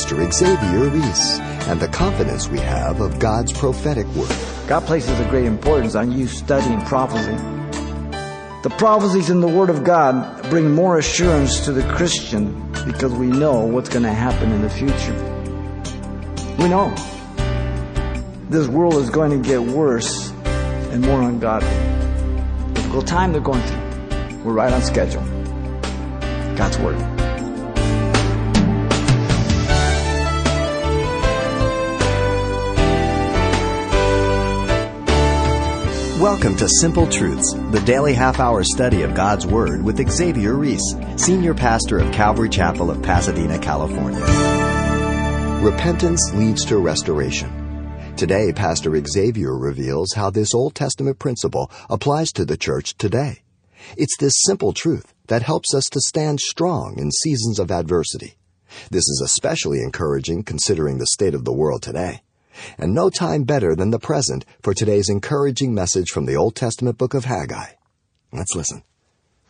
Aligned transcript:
Pastor 0.00 0.32
Xavier 0.32 0.88
Reese 0.88 1.38
and 1.68 1.78
the 1.78 1.86
confidence 1.88 2.48
we 2.48 2.58
have 2.58 3.02
of 3.02 3.18
God's 3.18 3.52
prophetic 3.52 4.06
word. 4.14 4.34
God 4.66 4.86
places 4.86 5.20
a 5.20 5.28
great 5.28 5.44
importance 5.44 5.94
on 5.94 6.10
you 6.10 6.26
studying 6.26 6.80
prophecy. 6.86 7.36
The 8.62 8.74
prophecies 8.78 9.28
in 9.28 9.42
the 9.42 9.46
Word 9.46 9.68
of 9.68 9.84
God 9.84 10.42
bring 10.48 10.74
more 10.74 10.96
assurance 10.96 11.66
to 11.66 11.72
the 11.72 11.82
Christian 11.92 12.72
because 12.86 13.12
we 13.12 13.26
know 13.26 13.66
what's 13.66 13.90
going 13.90 14.04
to 14.04 14.12
happen 14.12 14.50
in 14.52 14.62
the 14.62 14.70
future. 14.70 15.12
We 16.56 16.70
know 16.70 16.94
this 18.48 18.68
world 18.68 18.94
is 18.94 19.10
going 19.10 19.32
to 19.32 19.46
get 19.46 19.60
worse 19.60 20.30
and 20.92 21.02
more 21.02 21.20
ungodly. 21.20 21.68
Difficult 22.72 23.06
time 23.06 23.32
they're 23.32 23.42
going 23.42 23.60
through. 23.60 24.44
We're 24.44 24.54
right 24.54 24.72
on 24.72 24.80
schedule. 24.80 25.22
God's 26.56 26.78
Word. 26.78 27.19
Welcome 36.20 36.54
to 36.56 36.68
Simple 36.68 37.06
Truths, 37.06 37.54
the 37.70 37.80
daily 37.86 38.12
half 38.12 38.40
hour 38.40 38.62
study 38.62 39.00
of 39.00 39.14
God's 39.14 39.46
Word 39.46 39.82
with 39.82 40.06
Xavier 40.06 40.52
Reese, 40.52 40.94
Senior 41.16 41.54
Pastor 41.54 41.98
of 41.98 42.12
Calvary 42.12 42.50
Chapel 42.50 42.90
of 42.90 43.02
Pasadena, 43.02 43.58
California. 43.58 44.20
Repentance 45.62 46.30
leads 46.34 46.66
to 46.66 46.76
restoration. 46.76 48.12
Today, 48.18 48.52
Pastor 48.52 49.02
Xavier 49.02 49.56
reveals 49.56 50.12
how 50.12 50.28
this 50.28 50.54
Old 50.54 50.74
Testament 50.74 51.18
principle 51.18 51.70
applies 51.88 52.32
to 52.32 52.44
the 52.44 52.58
church 52.58 52.98
today. 52.98 53.40
It's 53.96 54.18
this 54.18 54.34
simple 54.44 54.74
truth 54.74 55.14
that 55.28 55.40
helps 55.40 55.72
us 55.74 55.84
to 55.90 56.00
stand 56.00 56.40
strong 56.40 56.98
in 56.98 57.10
seasons 57.10 57.58
of 57.58 57.70
adversity. 57.70 58.34
This 58.90 59.08
is 59.08 59.22
especially 59.24 59.80
encouraging 59.80 60.42
considering 60.42 60.98
the 60.98 61.06
state 61.06 61.34
of 61.34 61.46
the 61.46 61.52
world 61.54 61.80
today. 61.80 62.20
And 62.78 62.94
no 62.94 63.10
time 63.10 63.44
better 63.44 63.74
than 63.74 63.90
the 63.90 63.98
present 63.98 64.44
for 64.62 64.74
today's 64.74 65.08
encouraging 65.08 65.74
message 65.74 66.10
from 66.10 66.26
the 66.26 66.36
Old 66.36 66.54
Testament 66.54 66.98
book 66.98 67.14
of 67.14 67.24
Haggai. 67.24 67.72
Let's 68.32 68.54
listen. 68.54 68.82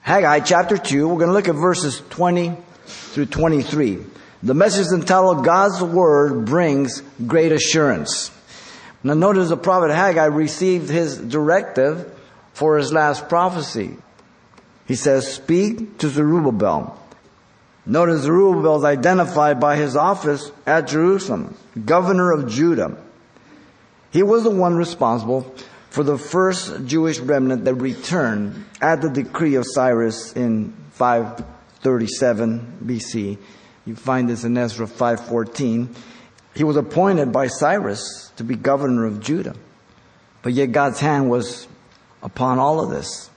Haggai 0.01 0.41
chapter 0.41 0.79
2, 0.79 1.09
we're 1.09 1.17
going 1.17 1.29
to 1.29 1.35
look 1.35 1.49
at 1.49 1.55
verses 1.55 2.03
20 2.11 2.57
through 2.87 3.27
23. 3.27 3.99
The 4.43 4.55
message 4.55 4.87
entitled 4.93 5.45
God's 5.45 5.83
Word 5.83 6.47
Brings 6.47 7.03
Great 7.27 7.53
Assurance. 7.53 8.31
Now 9.03 9.15
notice 9.15 9.49
the 9.49 9.57
prophet 9.57 9.91
Haggai 9.91 10.27
received 10.27 10.91
his 10.91 11.17
directive 11.17 12.11
for 12.53 12.77
his 12.77 12.93
last 12.93 13.29
prophecy. 13.29 13.97
He 14.87 14.95
says, 14.95 15.33
speak 15.33 15.99
to 15.99 16.09
Zerubbabel. 16.09 17.00
Notice 17.87 18.23
Zerubbabel 18.23 18.79
is 18.79 18.85
identified 18.85 19.59
by 19.59 19.77
his 19.77 19.97
office 19.97 20.53
at 20.67 20.87
Jerusalem, 20.87 21.57
governor 21.85 22.31
of 22.33 22.49
Judah. 22.49 22.97
He 24.11 24.23
was 24.23 24.45
the 24.45 24.51
one 24.51 24.77
responsible 24.77 25.55
for 25.89 26.03
the 26.03 26.19
first 26.19 26.87
Jewish 26.87 27.19
remnant 27.19 27.65
that 27.65 27.75
returned 27.75 28.65
at 28.81 29.01
the 29.01 29.09
decree 29.09 29.55
of 29.55 29.65
Cyrus 29.67 30.35
in 30.35 30.75
537 30.93 32.79
BC. 32.85 33.39
You 33.87 33.97
find 33.97 34.29
this 34.29 34.45
in 34.45 34.57
Ezra 34.57 34.87
514. 34.87 35.95
He 36.55 36.65
was 36.65 36.77
appointed 36.77 37.33
by 37.33 37.47
Cyrus 37.47 38.31
to 38.37 38.45
be 38.45 38.57
governor 38.57 39.07
of 39.07 39.21
Judah. 39.21 39.57
But 40.43 40.53
yet 40.53 40.73
God's 40.73 41.01
hand 41.01 41.31
was 41.31 41.67
upon 42.23 42.59
all 42.59 42.81
of 42.81 42.91
this. 42.91 43.30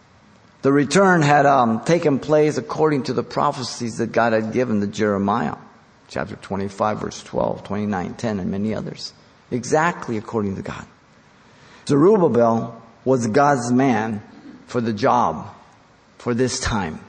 The 0.64 0.72
return 0.72 1.22
had 1.22 1.46
um, 1.46 1.84
taken 1.84 2.20
place 2.20 2.58
according 2.58 3.04
to 3.04 3.14
the 3.14 3.22
prophecies 3.22 3.98
that 3.98 4.14
God 4.14 4.32
had 4.32 4.54
given 4.54 4.80
to 4.80 4.88
Jeremiah, 4.88 5.58
chapter 6.08 6.38
25, 6.38 7.02
verse 7.02 7.22
12, 7.22 7.66
29, 7.66 8.14
10, 8.14 8.40
and 8.40 8.50
many 8.50 8.74
others. 8.74 9.12
Exactly 9.52 10.16
according 10.16 10.56
to 10.56 10.62
God. 10.62 10.86
Zerubbabel 11.86 12.82
was 13.04 13.28
God's 13.28 13.74
man 13.74 14.24
for 14.68 14.80
the 14.80 14.94
job, 14.94 15.54
for 16.18 16.34
this 16.34 16.62
time, 16.62 17.02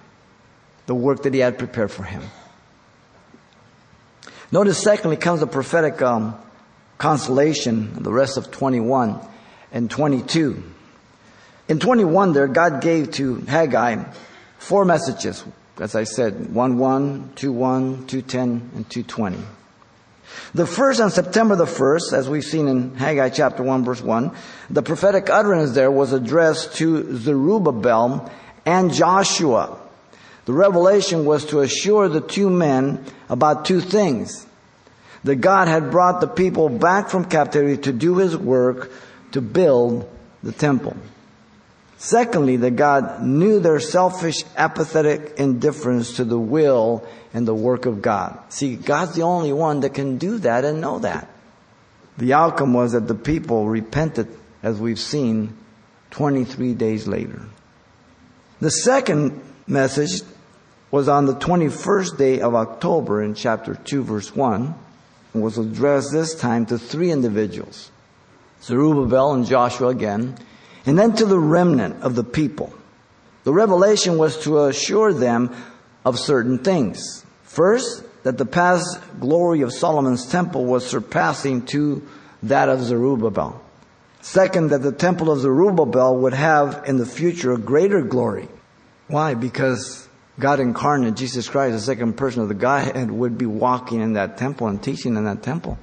the 0.87 0.95
work 0.97 1.23
that 1.23 1.33
he 1.33 1.39
had 1.39 1.56
prepared 1.56 1.93
for 1.93 2.03
him. 2.03 2.25
Notice, 4.50 4.83
secondly, 4.83 5.17
comes 5.17 5.39
the 5.39 5.47
prophetic 5.47 6.03
um, 6.03 6.34
consolation, 6.99 8.03
the 8.03 8.12
rest 8.12 8.37
of 8.37 8.50
21 8.50 9.21
and 9.71 9.89
22. 9.89 10.74
In 11.69 11.79
21 11.79 12.35
there, 12.35 12.47
God 12.47 12.83
gave 12.83 13.11
to 13.13 13.37
Haggai 13.37 14.05
four 14.59 14.85
messages, 14.85 15.45
as 15.79 15.95
I 15.95 16.05
said, 16.05 16.53
1 16.55 16.79
1, 16.79 17.33
2 17.37 17.53
1, 17.53 18.07
2 18.07 18.23
10, 18.23 18.71
and 18.75 18.91
220. 18.91 19.39
The 20.53 20.67
first 20.67 21.01
on 21.01 21.11
September 21.11 21.57
the 21.57 21.65
1st, 21.65 22.13
as 22.13 22.29
we've 22.29 22.45
seen 22.45 22.69
in 22.69 22.95
Haggai 22.97 23.31
chapter 23.31 23.63
1 23.63 23.85
verse 23.85 24.03
1, 24.03 24.31
the 24.71 24.83
prophetic 24.83 25.31
utterance 25.31 25.73
there 25.73 25.91
was 25.91 26.13
addressed 26.13 26.75
to 26.77 27.17
Zerubbabel 27.17 28.31
and 28.67 28.93
Joshua. 28.93 29.79
The 30.45 30.53
revelation 30.53 31.25
was 31.25 31.47
to 31.47 31.61
assure 31.61 32.09
the 32.09 32.21
two 32.21 32.51
men 32.51 33.05
about 33.29 33.65
two 33.65 33.81
things. 33.81 34.47
That 35.25 35.37
God 35.37 35.69
had 35.69 35.91
brought 35.91 36.21
the 36.21 36.29
people 36.29 36.69
back 36.69 37.09
from 37.09 37.25
captivity 37.25 37.81
to 37.83 37.93
do 37.93 38.19
his 38.19 38.37
work 38.37 38.93
to 39.33 39.41
build 39.41 40.11
the 40.43 40.53
temple. 40.53 40.97
Secondly, 42.05 42.59
that 42.59 42.77
God 42.77 43.23
knew 43.23 43.61
their 43.61 43.81
selfish, 43.81 44.45
apathetic 44.59 45.39
indifference 45.39 46.17
to 46.17 46.25
the 46.27 46.39
will 46.39 47.03
and 47.33 47.49
the 47.49 47.55
work 47.55 47.87
of 47.87 48.03
God. 48.03 48.39
See, 48.51 48.77
God's 48.77 49.15
the 49.15 49.23
only 49.23 49.55
one 49.55 49.81
that 49.81 49.95
can 49.95 50.19
do 50.19 50.37
that 50.41 50.67
and 50.67 50.83
know 50.83 50.99
that. 50.99 51.31
The 52.19 52.35
outcome 52.35 52.75
was 52.75 52.93
that 52.93 53.09
the 53.09 53.15
people 53.15 53.67
repented, 53.67 54.29
as 54.63 54.79
we've 54.79 54.99
seen, 54.99 55.57
23 56.11 56.75
days 56.75 57.09
later. 57.09 57.41
The 58.61 58.71
second 58.71 59.41
message 59.67 60.21
was 60.91 61.09
on 61.09 61.25
the 61.25 61.37
21st 61.37 62.19
day 62.19 62.41
of 62.43 62.55
October 62.55 63.23
in 63.23 63.35
chapter 63.35 63.77
2 63.77 64.05
verse 64.05 64.37
1 64.37 64.75
and 65.33 65.43
was 65.43 65.57
addressed 65.57 66.13
this 66.13 66.35
time 66.35 66.67
to 66.67 66.77
three 66.77 67.11
individuals. 67.11 67.91
Zerubbabel 68.61 69.33
and 69.33 69.47
Joshua 69.47 69.89
again, 69.89 70.37
and 70.87 70.99
then 70.99 71.15
to 71.15 71.25
the 71.25 71.39
remnant 71.39 72.03
of 72.03 72.15
the 72.15 72.25
people. 72.25 72.72
The 73.45 73.53
revelation 73.53 74.19
was 74.19 74.43
to 74.45 74.65
assure 74.65 75.12
them 75.12 75.55
of 76.05 76.19
certain 76.19 76.59
things. 76.59 77.25
First, 77.45 78.05
that 78.25 78.39
the 78.39 78.47
past 78.47 78.99
glory 79.21 79.61
of 79.61 79.73
Solomon's 79.73 80.27
temple 80.27 80.65
was 80.65 80.87
surpassing 80.87 81.67
to 81.67 82.06
that 82.43 82.69
of 82.69 82.83
Zerubbabel. 82.83 83.62
Second, 84.23 84.71
that 84.71 84.83
the 84.83 84.93
temple 84.93 85.31
of 85.31 85.41
Zerubbabel 85.41 86.17
would 86.17 86.33
have 86.33 86.84
in 86.87 86.97
the 86.97 87.06
future 87.06 87.53
a 87.53 87.59
greater 87.59 88.00
glory. 88.00 88.49
Why? 89.09 89.34
Because 89.34 90.09
God 90.39 90.61
incarnate, 90.61 91.15
Jesus 91.15 91.49
Christ, 91.49 91.75
the 91.75 91.81
second 91.81 92.15
person 92.15 92.41
of 92.43 92.49
the 92.49 92.55
Godhead, 92.55 93.11
would 93.11 93.37
be 93.37 93.47
walking 93.47 94.00
in 94.00 94.15
that 94.15 94.39
temple 94.39 94.67
and 94.67 94.83
teaching 94.83 95.17
in 95.17 95.25
that 95.25 95.43
temple. 95.43 95.78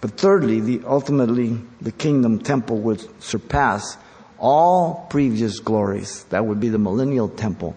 But 0.00 0.12
thirdly, 0.12 0.60
the, 0.60 0.82
ultimately, 0.86 1.58
the 1.80 1.90
kingdom 1.90 2.38
temple 2.38 2.78
would 2.78 3.22
surpass 3.22 3.96
all 4.38 5.06
previous 5.10 5.60
glories. 5.60 6.24
That 6.24 6.46
would 6.46 6.60
be 6.60 6.68
the 6.68 6.78
millennial 6.78 7.28
temple, 7.28 7.74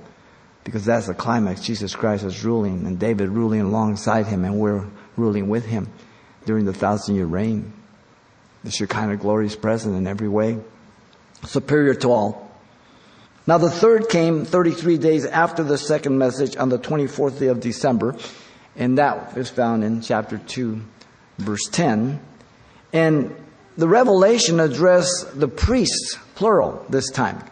because 0.64 0.86
that's 0.86 1.08
the 1.08 1.14
climax. 1.14 1.62
Jesus 1.62 1.96
Christ 1.96 2.24
is 2.24 2.44
ruling, 2.44 2.86
and 2.86 3.00
David 3.00 3.30
ruling 3.30 3.62
alongside 3.62 4.28
him, 4.28 4.46
and 4.46 4.60
we're 4.60 4.86
ruling 5.18 5.50
with 5.50 5.66
him 5.66 5.90
during 6.46 6.66
the 6.66 6.74
thousand 6.74 7.16
year 7.16 7.26
reign. 7.26 7.74
The 8.64 8.72
Shekinah 8.72 9.18
glory 9.18 9.48
is 9.48 9.56
present 9.56 9.96
in 9.96 10.06
every 10.06 10.28
way, 10.28 10.60
superior 11.46 11.96
to 11.96 12.12
all. 12.12 12.52
Now 13.48 13.58
the 13.58 13.72
third 13.72 14.10
came 14.10 14.46
33 14.46 14.98
days 15.00 15.26
after 15.26 15.64
the 15.64 15.78
second 15.78 16.18
message 16.18 16.56
on 16.58 16.70
the 16.70 16.78
24th 16.78 17.40
day 17.40 17.48
of 17.48 17.60
December, 17.60 18.16
and 18.76 19.00
that 19.00 19.36
is 19.36 19.50
found 19.50 19.84
in 19.84 20.02
chapter 20.02 20.38
2, 20.38 20.80
verse 21.40 21.68
10. 21.72 22.19
And 22.94 23.36
the 23.77 23.88
revelation 23.88 24.59
addressed 24.59 25.39
the 25.39 25.47
priests, 25.47 26.18
plural, 26.35 26.85
this 26.89 27.09
time. 27.09 27.44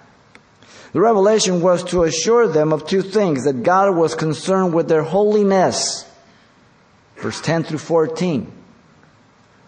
The 0.92 1.02
revelation 1.02 1.62
was 1.62 1.84
to 1.86 2.04
assure 2.04 2.48
them 2.48 2.74
of 2.74 2.88
two 2.88 3.02
things 3.02 3.46
that 3.46 3.64
God 3.64 3.96
was 3.96 4.16
concerned 4.16 4.74
with 4.74 4.88
their 4.88 5.04
holiness. 5.04 6.06
Verse 7.18 7.40
10 7.42 7.64
through 7.64 7.78
14. 7.78 8.52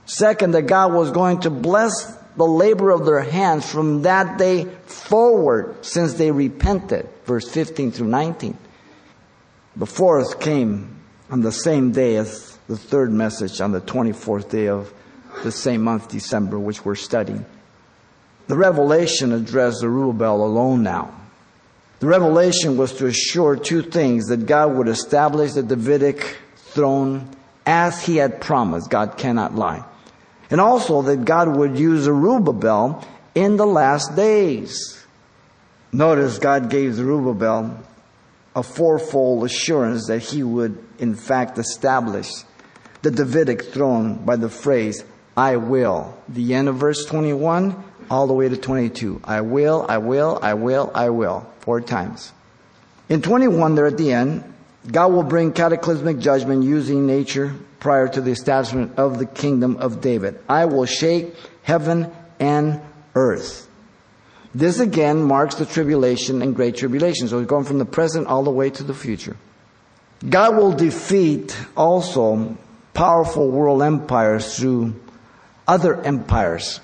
Second, 0.06 0.52
that 0.52 0.64
God 0.64 0.94
was 0.94 1.12
going 1.12 1.42
to 1.42 1.50
bless 1.50 2.18
the 2.36 2.46
labor 2.46 2.92
of 2.92 3.06
their 3.06 3.22
hands 3.22 3.70
from 3.70 4.02
that 4.02 4.38
day 4.38 4.66
forward 4.86 5.86
since 5.86 6.14
they 6.14 6.32
repented. 6.32 7.08
Verse 7.26 7.50
15 7.50 7.92
through 7.92 8.08
19. 8.08 8.58
The 9.76 9.86
fourth 9.86 10.40
came 10.40 11.00
on 11.30 11.42
the 11.42 11.52
same 11.52 11.92
day 11.92 12.16
as 12.16 12.58
the 12.68 12.78
third 12.78 13.12
message 13.12 13.62
on 13.62 13.72
the 13.72 13.82
24th 13.82 14.50
day 14.50 14.68
of 14.68 14.94
the 15.44 15.52
same 15.52 15.84
month, 15.84 16.10
December, 16.10 16.60
which 16.60 16.86
we're 16.86 16.96
studying. 16.96 17.46
The 18.48 18.58
revelation 18.58 19.32
addressed 19.32 19.80
Zerubbabel 19.80 20.44
alone 20.44 20.84
now. 20.84 21.14
The 22.00 22.08
revelation 22.08 22.78
was 22.78 22.94
to 22.94 23.06
assure 23.06 23.56
two 23.56 23.82
things 23.84 24.28
that 24.28 24.46
God 24.46 24.76
would 24.76 24.88
establish 24.88 25.54
the 25.54 25.64
Davidic 25.64 26.38
throne 26.56 27.30
as 27.66 28.04
he 28.04 28.18
had 28.18 28.42
promised. 28.42 28.90
God 28.90 29.18
cannot 29.18 29.56
lie. 29.56 29.86
And 30.50 30.60
also 30.60 31.02
that 31.04 31.26
God 31.26 31.56
would 31.56 31.78
use 31.78 32.04
Zerubbabel 32.04 33.06
in 33.36 33.58
the 33.58 33.66
last 33.66 34.16
days. 34.16 35.06
Notice 35.94 36.40
God 36.40 36.70
gave 36.70 36.96
Zerubbabel 36.96 37.78
a 38.56 38.64
fourfold 38.64 39.46
assurance 39.46 40.08
that 40.08 40.20
he 40.20 40.44
would 40.44 40.84
in 41.00 41.16
fact 41.16 41.58
establish 41.58 42.30
the 43.02 43.12
Davidic 43.12 43.64
throne 43.66 44.26
by 44.26 44.36
the 44.36 44.50
phrase, 44.50 45.04
I 45.36 45.56
will. 45.58 46.18
The 46.28 46.54
end 46.54 46.68
of 46.68 46.76
verse 46.76 47.06
21 47.06 47.84
all 48.10 48.28
the 48.28 48.34
way 48.34 48.50
to 48.50 48.58
22. 48.58 49.22
I 49.24 49.42
will, 49.42 49.86
I 49.88 49.98
will, 49.98 50.38
I 50.42 50.54
will, 50.54 50.92
I 50.94 51.10
will. 51.10 51.48
Four 51.62 51.80
times. 51.82 52.34
In 53.08 53.22
21 53.22 53.76
there 53.76 53.88
at 53.88 53.98
the 53.98 54.12
end, 54.12 54.44
God 54.90 55.14
will 55.14 55.24
bring 55.24 55.54
cataclysmic 55.54 56.20
judgment 56.20 56.64
using 56.64 57.06
nature 57.06 57.56
prior 57.80 58.08
to 58.08 58.22
the 58.22 58.32
establishment 58.32 58.98
of 58.98 59.20
the 59.20 59.26
kingdom 59.26 59.78
of 59.78 60.02
David. 60.02 60.40
I 60.50 60.66
will 60.66 60.86
shake 60.86 61.36
heaven 61.64 62.12
and 62.40 62.82
earth. 63.16 63.68
This 64.54 64.80
again 64.80 65.24
marks 65.24 65.56
the 65.56 65.66
tribulation 65.66 66.42
and 66.42 66.56
great 66.56 66.76
tribulation. 66.76 67.28
So 67.28 67.38
we're 67.38 67.46
going 67.46 67.66
from 67.66 67.78
the 67.78 67.86
present 67.86 68.28
all 68.28 68.44
the 68.44 68.52
way 68.52 68.70
to 68.70 68.84
the 68.84 68.94
future. 68.94 69.38
God 70.28 70.58
will 70.58 70.74
defeat 70.74 71.58
also 71.78 72.58
powerful 72.94 73.50
world 73.50 73.82
empires 73.82 74.58
through 74.58 74.96
other 75.72 76.02
empires. 76.02 76.82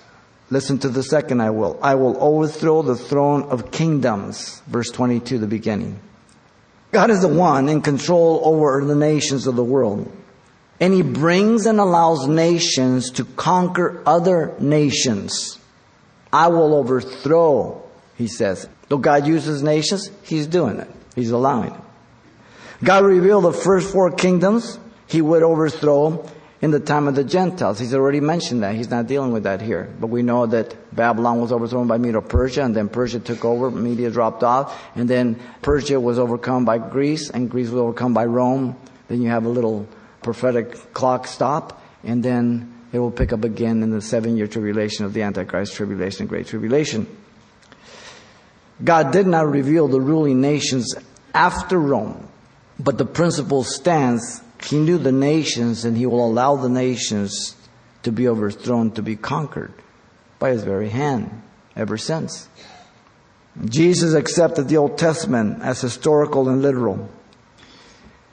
Listen 0.50 0.80
to 0.80 0.88
the 0.88 1.04
second 1.04 1.42
I 1.42 1.50
will. 1.50 1.78
I 1.84 1.96
will 1.96 2.16
overthrow 2.24 2.84
the 2.84 2.96
throne 2.96 3.44
of 3.44 3.70
kingdoms. 3.70 4.62
Verse 4.66 4.90
22, 4.92 5.40
the 5.40 5.46
beginning. 5.46 6.00
God 6.94 7.10
is 7.10 7.20
the 7.20 7.28
one 7.28 7.68
in 7.68 7.82
control 7.82 8.40
over 8.46 8.82
the 8.86 8.96
nations 8.96 9.46
of 9.46 9.58
the 9.58 9.64
world. 9.64 10.10
And 10.80 10.94
He 10.94 11.02
brings 11.02 11.66
and 11.66 11.82
allows 11.82 12.30
nations 12.30 13.12
to 13.12 13.26
conquer 13.26 14.02
other 14.06 14.56
nations. 14.58 15.60
I 16.32 16.48
will 16.48 16.74
overthrow, 16.74 17.84
He 18.16 18.28
says. 18.28 18.70
Though 18.88 19.00
God 19.00 19.28
uses 19.28 19.62
nations, 19.62 20.10
He's 20.24 20.48
doing 20.48 20.80
it. 20.80 20.90
He's 21.14 21.32
allowing 21.32 21.74
it. 21.74 21.82
God 22.82 23.04
revealed 23.04 23.44
the 23.44 23.52
first 23.52 23.92
four 23.92 24.12
kingdoms 24.12 24.80
He 25.08 25.22
would 25.22 25.44
overthrow 25.44 26.26
in 26.62 26.72
the 26.72 26.80
time 26.80 27.08
of 27.08 27.16
the 27.16 27.24
Gentiles. 27.24 27.80
He's 27.80 27.94
already 27.94 28.20
mentioned 28.20 28.64
that. 28.64 28.76
He's 28.76 28.90
not 28.90 29.08
dealing 29.08 29.32
with 29.32 29.44
that 29.44 29.62
here. 29.62 29.94
But 30.00 30.08
we 30.08 30.24
know 30.24 30.46
that 30.48 30.96
Babylon 30.96 31.40
was 31.40 31.52
overthrown 31.52 31.88
by 31.88 31.98
Medo 31.98 32.22
Persia, 32.22 32.64
and 32.64 32.76
then 32.76 32.90
Persia 32.90 33.20
took 33.20 33.46
over, 33.46 33.70
Media 33.70 34.10
dropped 34.10 34.44
off, 34.44 34.80
and 34.96 35.10
then 35.10 35.40
Persia 35.62 36.00
was 36.00 36.18
overcome 36.18 36.66
by 36.66 36.78
Greece, 36.80 37.30
and 37.30 37.50
Greece 37.50 37.70
was 37.70 37.80
overcome 37.80 38.14
by 38.14 38.26
Rome. 38.26 38.76
Then 39.08 39.22
you 39.22 39.30
have 39.30 39.46
a 39.46 39.50
little 39.50 39.88
prophetic 40.24 40.94
clock 40.94 41.28
stop, 41.28 41.82
and 42.04 42.24
then 42.24 42.74
it 42.92 43.00
will 43.00 43.12
pick 43.12 43.34
up 43.34 43.44
again 43.44 43.84
in 43.84 43.92
the 43.92 44.02
seven 44.02 44.36
year 44.38 44.48
tribulation 44.48 45.06
of 45.06 45.14
the 45.14 45.22
Antichrist 45.22 45.76
tribulation 45.76 46.24
and 46.24 46.30
Great 46.30 46.48
Tribulation. 46.48 47.08
God 48.84 49.12
did 49.12 49.28
not 49.28 49.48
reveal 49.48 49.88
the 49.88 50.02
ruling 50.02 50.40
nations 50.42 50.96
after 51.34 51.80
Rome, 51.80 52.28
but 52.80 52.98
the 52.98 53.06
principle 53.06 53.64
stands 53.64 54.42
he 54.64 54.78
knew 54.78 54.98
the 54.98 55.12
nations 55.12 55.86
and 55.86 55.98
he 55.98 56.06
will 56.06 56.26
allow 56.26 56.56
the 56.56 56.70
nations 56.70 57.56
to 58.04 58.12
be 58.12 58.28
overthrown, 58.28 58.92
to 58.92 59.02
be 59.02 59.16
conquered 59.16 59.74
by 60.40 60.52
his 60.52 60.64
very 60.64 60.90
hand 60.90 61.42
ever 61.76 61.98
since. 61.98 62.48
Jesus 63.66 64.14
accepted 64.14 64.68
the 64.68 64.78
Old 64.78 64.98
Testament 64.98 65.62
as 65.64 65.82
historical 65.82 66.48
and 66.48 66.62
literal 66.62 67.10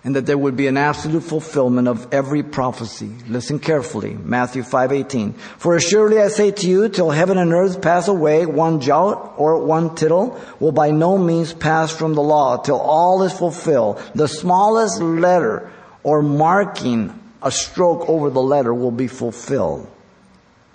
and 0.04 0.14
that 0.16 0.26
there 0.26 0.36
would 0.36 0.54
be 0.54 0.66
an 0.66 0.76
absolute 0.76 1.22
fulfillment 1.22 1.88
of 1.88 2.06
every 2.12 2.42
prophecy. 2.42 3.10
Listen 3.26 3.58
carefully. 3.58 4.16
Matthew 4.22 4.62
5:18. 4.62 5.32
For 5.56 5.74
assuredly 5.74 6.20
I 6.20 6.28
say 6.28 6.50
to 6.50 6.68
you, 6.68 6.90
till 6.90 7.10
heaven 7.10 7.38
and 7.38 7.54
earth 7.54 7.80
pass 7.80 8.06
away, 8.06 8.44
one 8.44 8.80
jot 8.80 9.32
or 9.38 9.58
one 9.64 9.94
tittle 9.94 10.36
will 10.60 10.72
by 10.72 10.90
no 10.90 11.16
means 11.16 11.54
pass 11.54 11.90
from 11.90 12.14
the 12.14 12.22
law 12.22 12.58
till 12.58 12.78
all 12.78 13.22
is 13.22 13.32
fulfilled. 13.32 13.98
The 14.14 14.28
smallest 14.28 15.00
letter 15.00 15.70
or 16.04 16.22
marking 16.22 17.18
a 17.42 17.50
stroke 17.50 18.08
over 18.08 18.30
the 18.30 18.42
letter 18.42 18.72
will 18.72 18.92
be 18.92 19.08
fulfilled. 19.08 19.90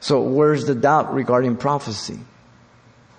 So 0.01 0.21
where's 0.21 0.65
the 0.65 0.75
doubt 0.75 1.13
regarding 1.13 1.55
prophecy? 1.55 2.19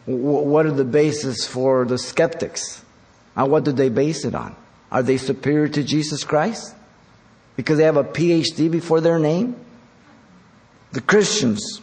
What 0.07 0.67
are 0.67 0.73
the 0.73 0.85
basis 0.85 1.47
for 1.47 1.85
the 1.85 1.99
skeptics? 1.99 2.85
And 3.37 3.51
what 3.51 3.65
do 3.65 3.73
they 3.73 3.89
base 3.89 4.25
it 4.25 4.35
on? 4.35 4.57
Are 4.91 5.03
they 5.03 5.17
superior 5.17 5.69
to 5.69 5.85
Jesus 5.85 6.25
Christ? 6.25 6.75
Because 7.57 7.79
they 7.79 7.85
have 7.85 7.97
a 7.97 8.05
PhD 8.05 8.71
before 8.71 9.01
their 9.01 9.19
name? 9.19 9.57
The 10.93 11.01
Christians 11.01 11.81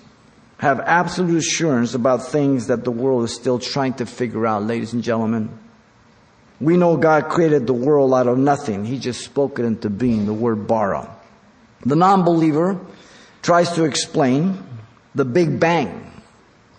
have 0.58 0.80
absolute 0.82 1.38
assurance 1.38 1.94
about 1.94 2.28
things 2.28 2.68
that 2.68 2.84
the 2.84 2.92
world 2.92 3.24
is 3.24 3.34
still 3.34 3.60
trying 3.60 3.94
to 3.96 4.06
figure 4.06 4.46
out, 4.46 4.64
ladies 4.64 4.94
and 4.94 5.04
gentlemen. 5.04 5.58
We 6.60 6.78
know 6.78 6.98
God 6.98 7.30
created 7.30 7.68
the 7.68 7.74
world 7.74 8.14
out 8.14 8.28
of 8.28 8.38
nothing. 8.38 8.86
He 8.86 8.98
just 8.98 9.22
spoke 9.24 9.60
it 9.60 9.66
into 9.66 9.90
being, 9.90 10.26
the 10.26 10.34
word 10.34 10.68
bara. 10.68 11.16
The 11.86 11.96
non-believer 11.96 12.80
tries 13.44 13.72
to 13.74 13.84
explain 13.84 14.64
the 15.14 15.26
Big 15.26 15.60
Bang, 15.60 16.12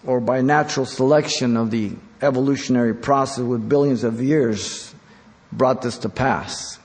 or 0.04 0.20
by 0.20 0.40
natural 0.40 0.86
selection 0.86 1.56
of 1.56 1.70
the 1.70 1.92
evolutionary 2.20 2.94
process 2.94 3.44
with 3.44 3.69
billions 3.69 4.04
of 4.04 4.20
years 4.20 4.92
brought 5.52 5.82
this 5.82 5.98
to 5.98 6.08
pass. 6.08 6.78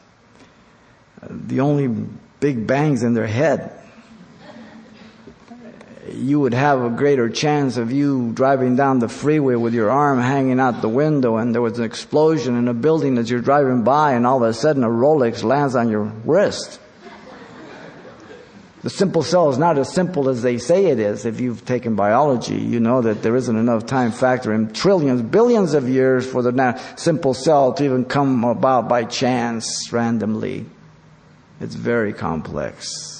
The 1.27 1.61
only 1.61 1.87
big 2.39 2.67
bangs 2.67 3.03
in 3.03 3.13
their 3.13 3.27
head 3.27 3.82
you 6.13 6.39
would 6.39 6.53
have 6.53 6.81
a 6.83 6.89
greater 6.89 7.29
chance 7.29 7.77
of 7.77 7.91
you 7.91 8.31
driving 8.33 8.75
down 8.75 8.99
the 8.99 9.09
freeway 9.09 9.55
with 9.55 9.73
your 9.73 9.89
arm 9.89 10.19
hanging 10.19 10.59
out 10.59 10.81
the 10.81 10.89
window 10.89 11.37
and 11.37 11.53
there 11.53 11.61
was 11.61 11.79
an 11.79 11.85
explosion 11.85 12.55
in 12.55 12.67
a 12.67 12.73
building 12.73 13.17
as 13.17 13.29
you're 13.29 13.41
driving 13.41 13.83
by 13.83 14.13
and 14.13 14.25
all 14.25 14.43
of 14.43 14.49
a 14.49 14.53
sudden 14.53 14.83
a 14.83 14.87
Rolex 14.87 15.43
lands 15.43 15.75
on 15.75 15.89
your 15.89 16.03
wrist. 16.03 16.79
The 18.83 18.89
simple 18.89 19.23
cell 19.23 19.49
is 19.49 19.57
not 19.57 19.77
as 19.77 19.93
simple 19.93 20.27
as 20.27 20.41
they 20.41 20.57
say 20.57 20.87
it 20.87 20.99
is. 20.99 21.25
If 21.25 21.39
you've 21.39 21.63
taken 21.63 21.95
biology, 21.95 22.57
you 22.57 22.81
know 22.81 23.01
that 23.01 23.23
there 23.23 23.35
isn't 23.37 23.55
enough 23.55 23.85
time 23.85 24.11
factor 24.11 24.53
in 24.53 24.73
trillions, 24.73 25.21
billions 25.21 25.73
of 25.73 25.87
years 25.87 26.29
for 26.29 26.41
the 26.41 26.81
simple 26.97 27.33
cell 27.33 27.71
to 27.73 27.85
even 27.85 28.03
come 28.03 28.43
about 28.43 28.89
by 28.89 29.05
chance, 29.05 29.91
randomly. 29.93 30.65
It's 31.61 31.75
very 31.75 32.11
complex. 32.11 33.12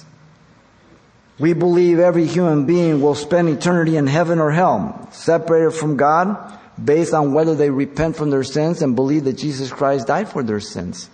We 1.40 1.54
believe 1.54 2.00
every 2.00 2.25
human 2.25 2.66
being 2.66 3.02
will 3.02 3.16
spend 3.16 3.50
eternity 3.50 3.98
in 3.98 4.08
heaven 4.08 4.40
or 4.40 4.52
hell, 4.52 5.10
separated 5.12 5.72
from 5.72 5.98
God, 5.98 6.60
based 6.84 7.13
on 7.13 7.34
whether 7.34 7.56
they 7.56 7.70
repent 7.70 8.16
from 8.16 8.30
their 8.30 8.44
sins 8.44 8.82
and 8.82 8.96
believe 8.96 9.24
that 9.25 9.38
Jesus 9.38 9.72
Christ 9.72 10.08
died 10.08 10.30
for 10.30 10.44
their 10.44 10.60
sins 10.60 11.10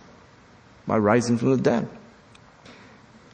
by 0.85 0.97
rising 0.97 1.37
from 1.37 1.51
the 1.51 1.61
dead. 1.61 1.87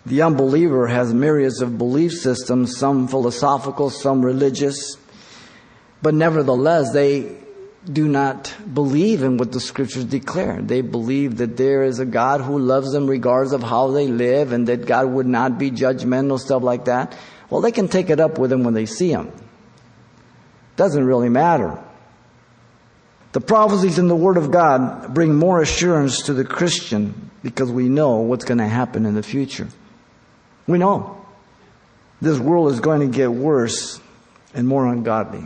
The 0.06 0.22
unbeliever 0.22 0.88
has 0.88 1.14
myriads 1.14 1.62
of 1.62 1.78
belief 1.80 2.12
systems, 2.12 2.78
some 2.78 3.08
philosophical, 3.08 3.90
some 3.90 4.24
religious, 4.24 4.98
but 6.02 6.14
nevertheless, 6.14 6.92
they 6.94 7.38
do 7.92 8.08
not 8.08 8.54
believe 8.74 9.24
in 9.24 9.38
what 9.38 9.52
the 9.52 9.60
scriptures 9.60 10.06
declare. 10.06 10.62
They 10.62 10.82
believe 10.82 11.38
that 11.38 11.58
there 11.58 11.84
is 11.84 12.00
a 12.00 12.06
God 12.06 12.42
who 12.42 12.58
loves 12.58 12.92
them 12.92 13.08
regardless 13.08 13.54
of 13.54 13.64
how 13.64 13.92
they 13.92 14.08
live 14.08 14.52
and 14.52 14.68
that 14.68 14.86
God 14.86 15.08
would 15.08 15.28
not 15.28 15.58
be 15.60 15.72
judgmental, 15.72 16.40
stuff 16.40 16.64
like 16.64 16.86
that. 16.86 17.18
Well, 17.50 17.62
they 17.62 17.72
can 17.72 17.88
take 17.88 18.10
it 18.10 18.20
up 18.20 18.38
with 18.38 18.52
him 18.52 18.64
when 18.64 18.74
they 18.74 18.86
see 18.86 19.12
him. 19.12 19.32
Doesn't 20.76 21.06
really 21.06 21.30
matter. 21.30 21.82
The 23.34 23.42
prophecies 23.42 24.00
in 24.00 24.08
the 24.08 24.16
Word 24.16 24.38
of 24.38 24.50
God 24.52 25.14
bring 25.14 25.36
more 25.36 25.62
assurance 25.62 26.24
to 26.24 26.34
the 26.34 26.46
Christian 26.46 27.30
because 27.44 27.72
we 27.72 27.90
know 27.90 28.18
what's 28.22 28.46
going 28.46 28.58
to 28.60 28.68
happen 28.68 29.06
in 29.06 29.14
the 29.14 29.24
future. 29.24 29.68
We 30.68 30.78
know. 30.78 31.26
This 32.22 32.40
world 32.40 32.72
is 32.72 32.80
going 32.80 33.02
to 33.02 33.08
get 33.08 33.32
worse 33.32 34.00
and 34.54 34.68
more 34.68 34.88
ungodly. 34.88 35.46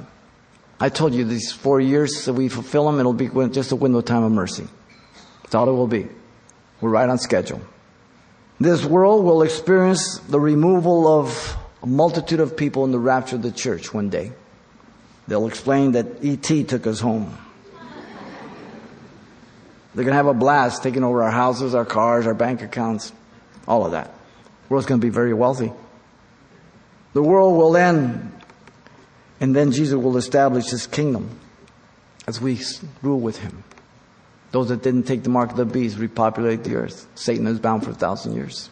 I 0.80 0.90
told 0.90 1.14
you 1.14 1.26
these 1.26 1.52
four 1.52 1.82
years 1.82 2.26
that 2.26 2.34
we 2.34 2.48
fulfill 2.48 2.86
them, 2.86 3.00
it'll 3.00 3.14
be 3.14 3.30
just 3.50 3.72
a 3.72 3.76
window 3.76 4.02
time 4.02 4.24
of 4.24 4.32
mercy. 4.32 4.68
That's 5.44 5.56
all 5.56 5.68
it 5.68 5.74
will 5.74 5.88
be. 5.88 6.08
We're 6.80 6.90
right 6.90 7.10
on 7.10 7.18
schedule. 7.18 7.62
This 8.60 8.86
world 8.86 9.26
will 9.26 9.42
experience 9.42 10.20
the 10.20 10.40
removal 10.40 11.08
of 11.08 11.58
a 11.82 11.88
multitude 11.88 12.40
of 12.40 12.56
people 12.56 12.86
in 12.86 12.92
the 12.92 13.00
rapture 13.00 13.36
of 13.36 13.42
the 13.42 13.52
church 13.52 13.94
one 13.94 14.10
day. 14.10 14.32
They'll 15.28 15.48
explain 15.48 15.94
that 15.94 16.24
E.T. 16.24 16.64
took 16.66 16.88
us 16.88 17.00
home. 17.00 17.38
They're 19.94 20.06
going 20.06 20.14
to 20.14 20.18
have 20.18 20.28
a 20.28 20.34
blast 20.34 20.84
taking 20.84 21.04
over 21.04 21.24
our 21.24 21.32
houses, 21.32 21.76
our 21.76 21.86
cars, 21.86 22.28
our 22.28 22.34
bank 22.34 22.62
accounts, 22.62 23.12
all 23.68 23.86
of 23.86 23.92
that. 23.92 24.06
The 24.06 24.74
world's 24.74 24.86
going 24.86 25.02
to 25.02 25.06
be 25.06 25.12
very 25.12 25.34
wealthy. 25.34 25.72
The 27.14 27.24
world 27.24 27.58
will 27.58 27.76
end 27.76 28.39
and 29.40 29.56
then 29.56 29.72
Jesus 29.72 29.96
will 29.96 30.18
establish 30.18 30.70
his 30.70 30.88
kingdom 30.88 31.40
as 32.28 32.42
we 32.42 32.60
rule 33.02 33.20
with 33.20 33.40
him. 33.40 33.64
Those 34.52 34.70
that 34.70 34.82
didn't 34.82 35.04
take 35.04 35.24
the 35.24 35.30
mark 35.30 35.52
of 35.52 35.58
the 35.58 35.66
beast 35.66 35.98
repopulate 35.98 36.64
the 36.64 36.76
earth. 36.76 37.08
Satan 37.16 37.46
is 37.48 37.60
bound 37.60 37.84
for 37.84 37.92
a 37.92 37.94
thousand 37.94 38.36
years. 38.36 38.70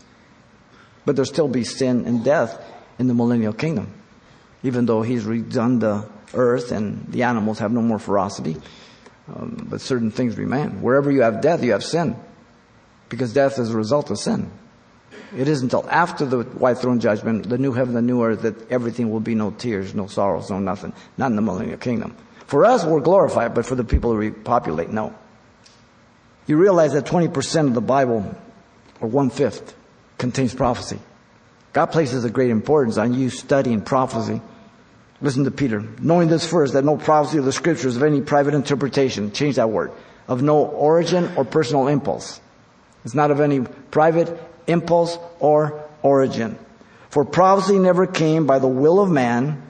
But 1.06 1.16
there'll 1.16 1.26
still 1.26 1.48
be 1.48 1.64
sin 1.64 2.06
and 2.06 2.24
death 2.24 2.60
in 3.00 3.08
the 3.08 3.14
millennial 3.14 3.54
kingdom. 3.54 3.94
Even 4.64 4.86
though 4.86 5.04
he's 5.04 5.24
redone 5.24 5.80
the 5.80 6.10
earth 6.34 6.72
and 6.72 7.06
the 7.12 7.24
animals 7.24 7.60
have 7.60 7.72
no 7.72 7.82
more 7.82 8.00
ferocity. 8.00 8.58
Um, 9.34 9.68
but 9.70 9.82
certain 9.82 10.12
things 10.12 10.38
remain. 10.38 10.82
Wherever 10.82 11.12
you 11.12 11.22
have 11.22 11.42
death, 11.42 11.64
you 11.64 11.74
have 11.74 11.84
sin. 11.84 12.16
Because 13.10 13.34
death 13.34 13.60
is 13.60 13.70
a 13.70 13.78
result 13.78 14.10
of 14.10 14.18
sin. 14.18 14.52
It 15.36 15.48
isn't 15.48 15.74
until 15.74 15.90
after 15.90 16.26
the 16.26 16.44
white 16.44 16.78
throne 16.78 17.00
judgment, 17.00 17.50
the 17.50 17.58
new 17.58 17.74
heaven, 17.74 17.94
the 17.94 18.02
new 18.02 18.24
earth, 18.24 18.44
that 18.44 18.72
everything 18.72 19.12
will 19.12 19.20
be 19.20 19.36
no 19.36 19.52
tears, 19.52 19.94
no 19.94 20.08
sorrows, 20.08 20.50
no 20.50 20.60
nothing. 20.60 20.94
Not 21.18 21.32
in 21.32 21.36
the 21.36 21.42
millennial 21.42 21.78
kingdom. 21.78 22.16
For 22.46 22.64
us, 22.66 22.86
we're 22.86 23.02
glorified, 23.02 23.54
but 23.54 23.66
for 23.66 23.76
the 23.76 23.84
people 23.84 24.12
who 24.12 24.18
repopulate, 24.18 24.90
no. 24.90 25.14
You 26.46 26.58
realize 26.58 26.94
that 26.94 27.06
20% 27.06 27.68
of 27.68 27.74
the 27.74 27.82
Bible, 27.82 28.36
or 29.02 29.10
one 29.10 29.30
fifth, 29.30 29.76
contains 30.18 30.54
prophecy. 30.54 31.00
God 31.74 31.88
places 31.88 32.24
a 32.24 32.30
great 32.30 32.50
importance 32.50 32.98
on 32.98 33.14
you 33.14 33.30
studying 33.30 33.82
prophecy. 33.82 34.42
Listen 35.20 35.44
to 35.44 35.52
Peter. 35.52 35.84
Knowing 36.00 36.30
this 36.30 36.48
first, 36.48 36.74
that 36.74 36.86
no 36.86 36.96
prophecy 36.96 37.38
of 37.38 37.46
the 37.46 37.52
scriptures 37.52 37.98
of 37.98 38.04
any 38.04 38.22
private 38.22 38.54
interpretation, 38.54 39.34
change 39.34 39.58
that 39.58 39.70
word, 39.70 39.92
of 40.28 40.42
no 40.42 40.66
origin 40.66 41.36
or 41.36 41.44
personal 41.44 41.88
impulse. 41.88 42.40
It's 43.04 43.14
not 43.14 43.30
of 43.30 43.42
any 43.42 43.60
private 43.60 44.40
impulse 44.68 45.18
or 45.40 45.84
origin. 46.02 46.58
For 47.10 47.26
prophecy 47.26 47.80
never 47.80 48.06
came 48.06 48.46
by 48.46 48.60
the 48.60 48.68
will 48.68 49.00
of 49.00 49.10
man, 49.10 49.64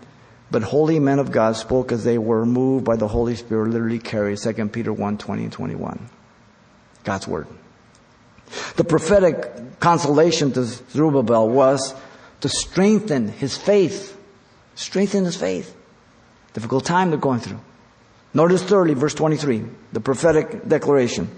but 0.50 0.64
holy 0.64 1.00
men 1.00 1.20
of 1.20 1.32
God 1.32 1.56
spoke 1.56 1.92
as 1.92 2.04
they 2.04 2.18
were 2.18 2.46
moved 2.46 2.86
by 2.86 2.96
the 2.96 3.08
Holy 3.08 3.36
Spirit, 3.36 3.70
literally 3.70 4.00
carried 4.00 4.40
2 4.40 4.70
Peter 4.70 4.92
1, 4.92 5.18
20 5.18 5.44
and 5.44 5.52
21. 5.52 6.10
God's 7.04 7.28
Word. 7.28 7.48
The 8.76 8.84
prophetic 8.84 9.80
consolation 9.80 10.52
to 10.54 10.64
Zerubbabel 10.64 11.50
was 11.50 11.94
to 12.42 12.50
strengthen 12.50 13.28
his 13.28 13.58
faith. 13.58 14.18
Strengthen 14.76 15.26
his 15.26 15.36
faith. 15.36 15.76
Difficult 16.54 16.86
time 16.86 17.10
they're 17.10 17.20
going 17.20 17.40
through. 17.40 17.60
Notice 18.34 18.64
thirdly, 18.64 18.94
verse 18.94 19.14
23, 19.14 19.66
the 19.94 20.00
prophetic 20.00 20.68
declaration. 20.68 21.30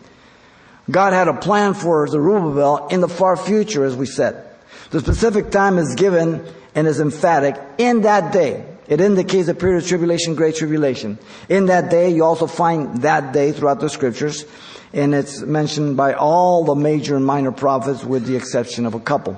God 0.90 1.14
had 1.14 1.28
a 1.28 1.34
plan 1.34 1.74
for 1.74 2.08
Zerubbabel 2.08 2.88
in 2.88 3.02
the 3.02 3.10
far 3.10 3.36
future, 3.36 3.84
as 3.84 3.96
we 3.96 4.06
said. 4.06 4.46
The 4.92 5.00
specific 5.00 5.52
time 5.52 5.78
is 5.78 5.96
given 5.96 6.44
and 6.74 6.88
is 6.88 7.00
emphatic 7.00 7.56
in 7.78 8.02
that 8.02 8.34
day. 8.34 8.66
It 8.88 9.02
indicates 9.02 9.48
a 9.48 9.54
period 9.54 9.84
of 9.84 9.88
tribulation, 9.88 10.34
great 10.34 10.56
tribulation. 10.56 11.20
In 11.48 11.68
that 11.68 11.92
day, 11.92 12.10
you 12.10 12.24
also 12.24 12.48
find 12.48 13.04
that 13.04 13.34
day 13.34 13.52
throughout 13.52 13.80
the 13.80 13.90
scriptures, 13.90 14.46
and 14.94 15.14
it's 15.14 15.42
mentioned 15.42 15.96
by 15.96 16.14
all 16.14 16.64
the 16.64 16.74
major 16.74 17.16
and 17.16 17.24
minor 17.24 17.52
prophets 17.52 18.04
with 18.04 18.26
the 18.26 18.36
exception 18.36 18.88
of 18.88 18.96
a 18.96 19.00
couple. 19.00 19.38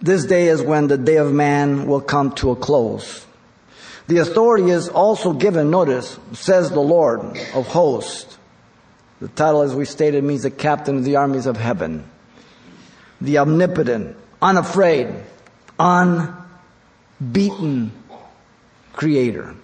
This 0.00 0.24
day 0.24 0.46
is 0.46 0.62
when 0.62 0.86
the 0.86 0.96
day 0.96 1.16
of 1.16 1.32
man 1.32 1.88
will 1.88 2.00
come 2.00 2.30
to 2.36 2.52
a 2.52 2.56
close. 2.56 3.26
The 4.06 4.18
authority 4.18 4.70
is 4.70 4.88
also 4.88 5.32
given, 5.32 5.70
notice, 5.70 6.16
says 6.32 6.70
the 6.70 6.80
Lord 6.80 7.20
of 7.54 7.66
hosts. 7.66 8.37
The 9.20 9.28
title, 9.28 9.62
as 9.62 9.74
we 9.74 9.84
stated, 9.84 10.22
means 10.22 10.42
the 10.42 10.50
captain 10.50 10.98
of 10.98 11.04
the 11.04 11.16
armies 11.16 11.46
of 11.46 11.56
heaven. 11.56 12.08
The 13.20 13.38
omnipotent, 13.38 14.16
unafraid, 14.40 15.12
unbeaten 15.78 16.42
creator. 18.92 19.54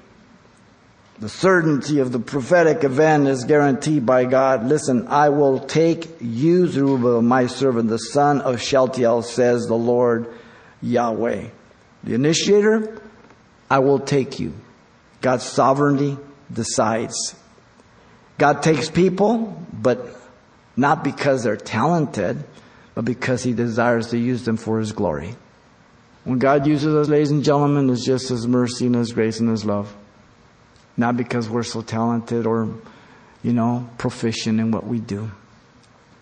The 1.20 1.28
certainty 1.28 2.00
of 2.00 2.10
the 2.10 2.18
prophetic 2.18 2.82
event 2.82 3.28
is 3.28 3.44
guaranteed 3.44 4.04
by 4.04 4.24
God. 4.24 4.66
Listen, 4.66 5.06
I 5.06 5.28
will 5.28 5.60
take 5.60 6.08
you, 6.20 6.66
Zerubbabel, 6.66 7.22
my 7.22 7.46
servant, 7.46 7.88
the 7.88 7.98
son 7.98 8.40
of 8.40 8.60
Shealtiel, 8.60 9.22
says 9.22 9.66
the 9.66 9.76
Lord 9.76 10.26
Yahweh. 10.82 11.46
The 12.02 12.14
initiator, 12.14 13.00
I 13.70 13.78
will 13.78 14.00
take 14.00 14.40
you. 14.40 14.54
God's 15.20 15.44
sovereignty 15.44 16.18
decides. 16.52 17.36
God 18.38 18.62
takes 18.62 18.90
people, 18.90 19.62
but 19.72 20.16
not 20.76 21.04
because 21.04 21.44
they're 21.44 21.56
talented, 21.56 22.42
but 22.94 23.04
because 23.04 23.42
He 23.42 23.52
desires 23.52 24.10
to 24.10 24.18
use 24.18 24.44
them 24.44 24.56
for 24.56 24.78
His 24.78 24.92
glory. 24.92 25.36
When 26.24 26.38
God 26.38 26.66
uses 26.66 26.94
us, 26.94 27.08
ladies 27.08 27.30
and 27.30 27.44
gentlemen, 27.44 27.90
it's 27.90 28.04
just 28.04 28.28
His 28.28 28.46
mercy 28.46 28.86
and 28.86 28.94
His 28.94 29.12
grace 29.12 29.40
and 29.40 29.50
His 29.50 29.64
love. 29.64 29.94
Not 30.96 31.16
because 31.16 31.48
we're 31.48 31.64
so 31.64 31.82
talented 31.82 32.46
or, 32.46 32.68
you 33.42 33.52
know, 33.52 33.88
proficient 33.98 34.58
in 34.60 34.70
what 34.70 34.86
we 34.86 35.00
do. 35.00 35.30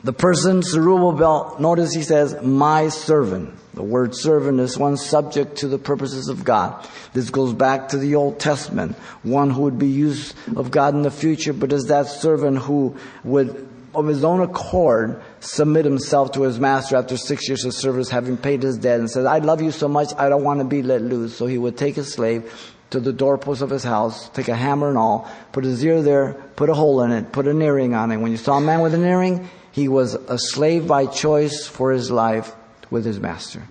The 0.05 0.13
person, 0.13 0.63
Zerubbabel, 0.63 1.57
notice 1.61 1.95
he 1.95 2.03
says, 2.03 2.37
my 2.43 2.89
servant. 2.89 3.55
The 3.75 3.85
word 3.85 4.17
servant 4.17 4.59
is 4.59 4.77
one 4.77 4.97
subject 4.97 5.59
to 5.59 5.69
the 5.69 5.79
purposes 5.79 6.29
of 6.29 6.45
God. 6.45 6.87
This 7.13 7.31
goes 7.31 7.55
back 7.55 7.91
to 7.91 7.99
the 7.99 8.17
Old 8.17 8.41
Testament. 8.41 8.97
One 9.23 9.51
who 9.51 9.63
would 9.63 9.79
be 9.79 9.87
used 9.87 10.35
of 10.57 10.73
God 10.73 10.95
in 10.95 11.03
the 11.03 11.11
future, 11.11 11.53
but 11.53 11.73
is 11.73 11.85
that 11.85 12.09
servant 12.09 12.59
who 12.59 12.97
would, 13.23 13.69
of 13.95 14.09
his 14.09 14.25
own 14.25 14.41
accord, 14.41 15.23
submit 15.39 15.85
himself 15.85 16.33
to 16.33 16.43
his 16.43 16.59
master 16.59 16.97
after 16.97 17.17
six 17.17 17.49
years 17.49 17.65
of 17.65 17.73
service, 17.73 18.11
having 18.11 18.37
paid 18.37 18.65
his 18.65 18.79
debt, 18.79 18.99
and 18.99 19.09
said, 19.09 19.25
I 19.25 19.39
love 19.39 19.63
you 19.63 19.71
so 19.71 19.87
much, 19.87 20.13
I 20.19 20.29
don't 20.29 20.43
want 20.43 20.59
to 20.59 20.65
be 20.65 20.83
let 20.83 21.01
loose. 21.01 21.37
So 21.37 21.47
he 21.47 21.59
would 21.59 21.79
take 21.79 21.95
his 21.95 22.13
slave 22.13 22.75
to 22.91 22.99
the 22.99 23.13
doorpost 23.13 23.63
of 23.63 23.71
his 23.71 23.85
house, 23.85 24.29
take 24.31 24.49
a 24.49 24.57
hammer 24.57 24.89
and 24.89 24.99
all, 24.99 25.31
put 25.53 25.65
his 25.65 25.83
ear 25.85 26.03
there, 26.03 26.35
put 26.57 26.69
a 26.69 26.75
hole 26.75 27.03
in 27.03 27.13
it, 27.13 27.33
put 27.33 27.47
an 27.47 27.63
earring 27.63 27.95
on 27.95 28.11
it. 28.11 28.17
When 28.17 28.33
you 28.33 28.37
saw 28.37 28.59
a 28.59 28.61
man 28.61 28.81
with 28.81 28.95
an 28.95 29.05
earring, 29.05 29.49
he 29.73 29.89
was 29.89 30.15
a 30.15 30.39
slave 30.39 30.87
by 30.87 31.07
choice 31.07 31.67
for 31.67 31.91
his 31.91 32.11
life 32.11 32.55
with 32.91 33.05
his 33.05 33.19
master. 33.19 33.63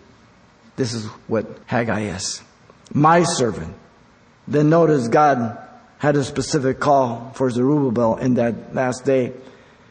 This 0.76 0.94
is 0.94 1.06
what 1.28 1.46
Haggai 1.68 2.16
is. 2.16 2.42
My 2.94 3.24
servant. 3.24 3.76
Then 4.48 4.70
notice 4.70 5.08
God 5.08 5.58
had 6.00 6.16
a 6.16 6.24
specific 6.24 6.80
call 6.80 7.32
for 7.36 7.50
Zerubbabel 7.52 8.18
in 8.18 8.34
that 8.34 8.74
last 8.74 9.06
day. 9.06 9.34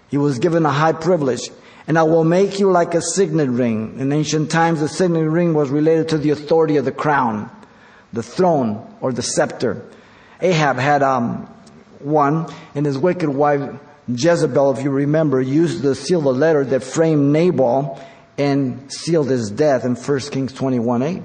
He 0.09 0.19
was 0.19 0.41
given 0.41 0.67
a 0.67 0.71
high 0.71 0.93
privilege. 0.93 1.49
And 1.87 1.99
I 1.99 2.03
will 2.03 2.25
make 2.25 2.59
you 2.59 2.71
like 2.71 2.95
a 2.95 3.01
signet 3.01 3.49
ring. 3.49 3.99
In 3.99 4.13
ancient 4.13 4.51
times, 4.51 4.81
the 4.81 4.89
signet 4.89 5.29
ring 5.29 5.55
was 5.55 5.71
related 5.71 6.09
to 6.11 6.19
the 6.19 6.31
authority 6.31 6.77
of 6.77 6.85
the 6.85 6.93
crown, 6.93 7.51
the 8.13 8.23
throne, 8.23 8.97
or 9.01 9.13
the 9.13 9.23
scepter. 9.23 9.83
Ahab 10.41 10.77
had 10.77 11.03
um, 11.03 11.47
one, 12.01 12.53
and 12.75 12.85
his 12.85 12.99
wicked 12.99 13.29
wife 13.29 13.79
Jezebel, 14.19 14.73
if 14.73 14.85
you 14.85 14.91
remember, 14.91 15.41
used 15.41 15.83
to 15.83 15.95
seal 15.95 16.21
the 16.21 16.33
letter 16.33 16.65
that 16.65 16.83
framed 16.83 17.33
Nabal 17.33 18.01
and 18.39 18.91
sealed 18.91 19.29
his 19.29 19.51
death 19.51 19.85
in 19.85 19.95
1 19.95 20.21
Kings 20.31 20.53
21 20.53 21.03
8. 21.03 21.23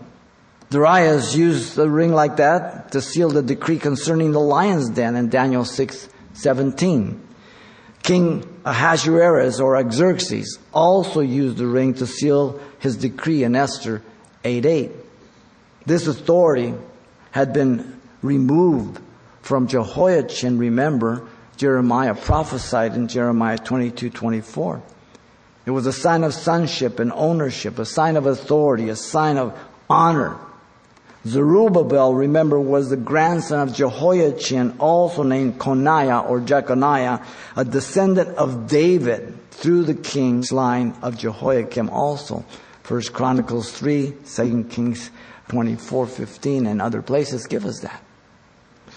Darius 0.69 1.35
used 1.35 1.77
a 1.77 1.89
ring 1.89 2.11
like 2.11 2.37
that 2.37 2.91
to 2.91 3.01
seal 3.01 3.29
the 3.29 3.41
decree 3.41 3.77
concerning 3.77 4.31
the 4.31 4.39
lion's 4.39 4.89
den 4.89 5.15
in 5.15 5.29
Daniel 5.29 5.63
6 5.63 6.09
17. 6.33 7.21
King 8.03 8.61
Ahasuerus 8.65 9.59
or 9.59 9.81
Xerxes 9.89 10.59
also 10.73 11.21
used 11.21 11.57
the 11.57 11.67
ring 11.67 11.93
to 11.95 12.05
seal 12.05 12.59
his 12.79 12.97
decree 12.97 13.43
in 13.43 13.55
Esther 13.55 14.01
8 14.43 14.65
8. 14.65 14.91
This 15.85 16.07
authority 16.07 16.73
had 17.31 17.53
been 17.53 18.01
removed 18.21 18.99
from 19.41 19.67
Jehoiachin, 19.67 20.57
remember, 20.57 21.27
Jeremiah 21.57 22.15
prophesied 22.15 22.95
in 22.95 23.07
Jeremiah 23.07 23.57
22, 23.57 24.09
24. 24.09 24.81
It 25.65 25.71
was 25.71 25.85
a 25.85 25.93
sign 25.93 26.23
of 26.23 26.33
sonship 26.33 26.99
and 26.99 27.11
ownership, 27.13 27.79
a 27.79 27.85
sign 27.85 28.17
of 28.17 28.25
authority, 28.25 28.89
a 28.89 28.95
sign 28.95 29.37
of 29.37 29.57
honor. 29.89 30.37
Zerubbabel, 31.25 32.13
remember, 32.13 32.59
was 32.59 32.89
the 32.89 32.97
grandson 32.97 33.67
of 33.67 33.73
Jehoiachin, 33.73 34.75
also 34.79 35.23
named 35.23 35.57
Coniah 35.57 36.29
or 36.29 36.39
Jeconiah, 36.39 37.25
a 37.55 37.65
descendant 37.65 38.29
of 38.37 38.67
David 38.67 39.35
through 39.49 39.85
the 39.85 39.95
king's 39.95 40.51
line 40.51 40.95
of 41.01 41.17
Jehoiakim 41.17 41.89
also. 41.89 42.45
First 42.83 43.13
Chronicles 43.13 43.71
3, 43.71 44.13
2 44.27 44.65
Kings 44.65 45.09
24, 45.47 46.05
15, 46.05 46.67
and 46.67 46.79
other 46.79 47.01
places 47.01 47.47
give 47.47 47.65
us 47.65 47.79
that. 47.79 48.04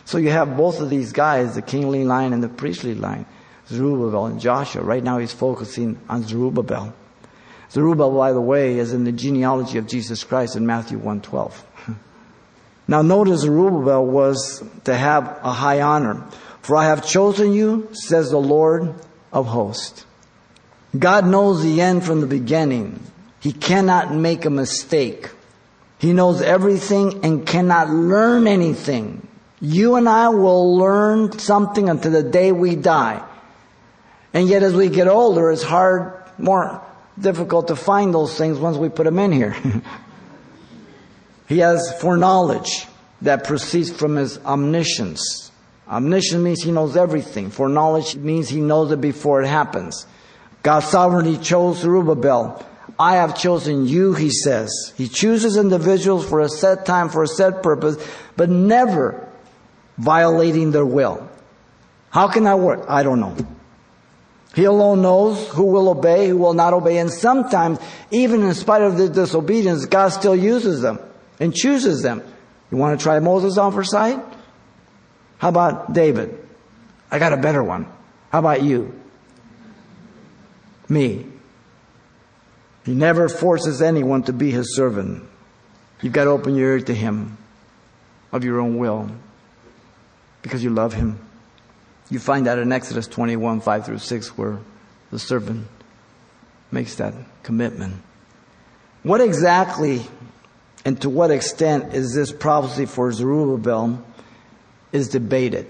So 0.09 0.17
you 0.17 0.31
have 0.31 0.57
both 0.57 0.81
of 0.81 0.88
these 0.88 1.12
guys, 1.12 1.55
the 1.55 1.61
kingly 1.61 2.03
line 2.03 2.33
and 2.33 2.43
the 2.43 2.49
priestly 2.49 2.95
line, 2.95 3.27
Zerubbabel 3.69 4.25
and 4.25 4.41
Joshua. 4.41 4.81
Right 4.81 5.05
now 5.05 5.19
he's 5.19 5.35
focusing 5.35 5.99
on 6.09 6.23
Zerubbabel. 6.23 6.95
Zerubbabel, 7.71 8.17
by 8.17 8.33
the 8.33 8.41
way, 8.41 8.79
is 8.79 8.95
in 8.95 9.05
the 9.05 9.12
genealogy 9.12 9.77
of 9.77 9.87
Jesus 9.87 10.25
Christ 10.25 10.57
in 10.57 10.67
Matthew 10.67 10.99
1.12. 10.99 11.53
now 12.88 13.03
notice 13.03 13.43
Zerubbabel 13.43 14.07
was 14.07 14.65
to 14.85 14.97
have 14.97 15.41
a 15.43 15.53
high 15.53 15.83
honor. 15.83 16.25
For 16.62 16.77
I 16.77 16.87
have 16.87 17.07
chosen 17.07 17.53
you, 17.53 17.91
says 17.93 18.31
the 18.31 18.38
Lord 18.38 18.95
of 19.31 19.45
hosts. 19.45 20.07
God 20.99 21.27
knows 21.27 21.62
the 21.62 21.83
end 21.83 22.03
from 22.03 22.23
the 22.23 22.27
beginning. 22.27 22.99
He 23.41 23.53
cannot 23.53 24.15
make 24.15 24.47
a 24.47 24.50
mistake. 24.50 25.29
He 25.99 26.15
knows 26.15 26.41
everything 26.41 27.23
and 27.23 27.47
cannot 27.47 27.91
learn 27.91 28.47
anything. 28.47 29.27
You 29.61 29.97
and 29.97 30.09
I 30.09 30.29
will 30.29 30.77
learn 30.77 31.38
something 31.38 31.88
until 31.88 32.12
the 32.12 32.23
day 32.23 32.53
we 32.53 32.77
die. 32.77 33.25
And 34.33 34.49
yet 34.49 34.62
as 34.62 34.75
we 34.75 34.88
get 34.88 35.09
older, 35.09 35.50
it's 35.50 35.62
hard, 35.62 36.23
more 36.38 36.83
difficult 37.19 37.69
to 37.69 37.77
find 37.77 38.15
those 38.15 38.37
things 38.37 38.59
once 38.59 38.77
we 38.77 38.88
put 38.88 39.05
them 39.05 39.19
in 39.19 39.33
here. 39.33 39.57
he 41.49 41.59
has 41.59 42.00
foreknowledge 42.00 42.87
that 43.23 43.45
proceeds 43.45 43.91
from 43.91 44.17
his 44.17 44.38
omniscience. 44.38 45.50
Omniscience 45.88 46.43
means 46.43 46.62
he 46.62 46.71
knows 46.71 46.97
everything. 46.97 47.50
Foreknowledge 47.50 48.15
means 48.17 48.49
he 48.49 48.61
knows 48.61 48.93
it 48.93 49.00
before 49.00 49.43
it 49.43 49.49
happens. 49.49 50.07
God 50.62 50.81
sovereignly 50.81 51.38
chose 51.38 51.79
Zerubbabel. 51.79 52.65
I 52.99 53.17
have 53.17 53.37
chosen 53.37 53.87
you, 53.87 54.12
he 54.12 54.31
says. 54.31 54.93
He 54.97 55.09
chooses 55.09 55.57
individuals 55.57 56.29
for 56.29 56.41
a 56.41 56.49
set 56.49 56.85
time, 56.85 57.09
for 57.09 57.23
a 57.23 57.29
set 57.29 57.62
purpose, 57.62 57.97
but 58.37 58.50
never 58.50 59.27
violating 59.99 60.71
their 60.71 60.87
will. 60.87 61.28
How 62.11 62.28
can 62.28 62.45
that 62.45 62.59
work? 62.59 62.87
I 62.88 63.02
don't 63.02 63.21
know. 63.21 63.37
He 64.55 64.64
alone 64.64 65.02
knows 65.02 65.47
who 65.49 65.64
will 65.64 65.88
obey, 65.90 66.28
who 66.28 66.38
will 66.38 66.55
not 66.55 66.73
obey, 66.73 66.99
and 66.99 67.11
sometimes, 67.11 67.78
even 68.11 68.43
in 68.43 68.55
spite 68.55 68.83
of 68.83 68.97
the 68.97 69.09
disobedience, 69.09 69.85
God 69.85 70.09
still 70.09 70.35
uses 70.35 70.81
them 70.81 70.99
and 71.38 71.55
chooses 71.55 72.02
them. 72.02 72.23
You 72.71 72.78
want 72.78 72.99
to 72.99 73.02
try 73.02 73.19
Moses 73.19 73.59
on 73.59 73.73
for 73.73 73.85
sight? 73.85 74.19
How 75.37 75.50
about 75.50 75.93
David? 75.93 76.38
I 77.11 77.19
got 77.19 77.33
a 77.33 77.37
better 77.37 77.62
one. 77.62 77.87
How 78.31 78.40
about 78.40 78.62
you? 78.62 78.99
Me. 80.88 81.26
He 82.85 82.95
never 82.95 83.28
forces 83.28 83.83
anyone 83.83 84.23
to 84.25 84.33
be 84.33 84.50
his 84.50 84.75
servant. 84.75 85.25
You've 86.00 86.12
got 86.12 86.25
to 86.25 86.31
open 86.31 86.57
your 86.57 86.73
ear 86.73 86.81
to 86.81 86.95
him 86.95 87.37
of 88.33 88.45
your 88.45 88.61
own 88.61 88.78
will 88.78 89.11
because 90.42 90.62
you 90.62 90.71
love 90.71 90.95
him. 90.95 91.18
You 92.11 92.18
find 92.18 92.47
that 92.47 92.59
in 92.59 92.73
Exodus 92.73 93.07
21, 93.07 93.61
5 93.61 93.87
through 93.87 93.99
6, 93.99 94.38
where 94.38 94.59
the 95.11 95.18
servant 95.18 95.66
makes 96.71 96.95
that 96.97 97.14
commitment. 97.42 97.97
What 99.02 99.21
exactly 99.21 100.02
and 100.85 101.00
to 101.02 101.11
what 101.11 101.30
extent 101.30 101.95
is 101.95 102.14
this 102.14 102.33
prophecy 102.33 102.87
for 102.87 103.12
Zerubbabel 103.12 104.02
is 104.92 105.09
debated. 105.09 105.66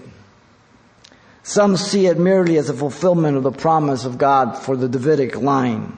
Some 1.43 1.77
see 1.77 2.05
it 2.05 2.17
merely 2.17 2.57
as 2.57 2.69
a 2.69 2.73
fulfillment 2.73 3.35
of 3.35 3.43
the 3.43 3.51
promise 3.51 4.05
of 4.05 4.17
God 4.17 4.57
for 4.57 4.77
the 4.77 4.87
Davidic 4.87 5.35
line. 5.35 5.97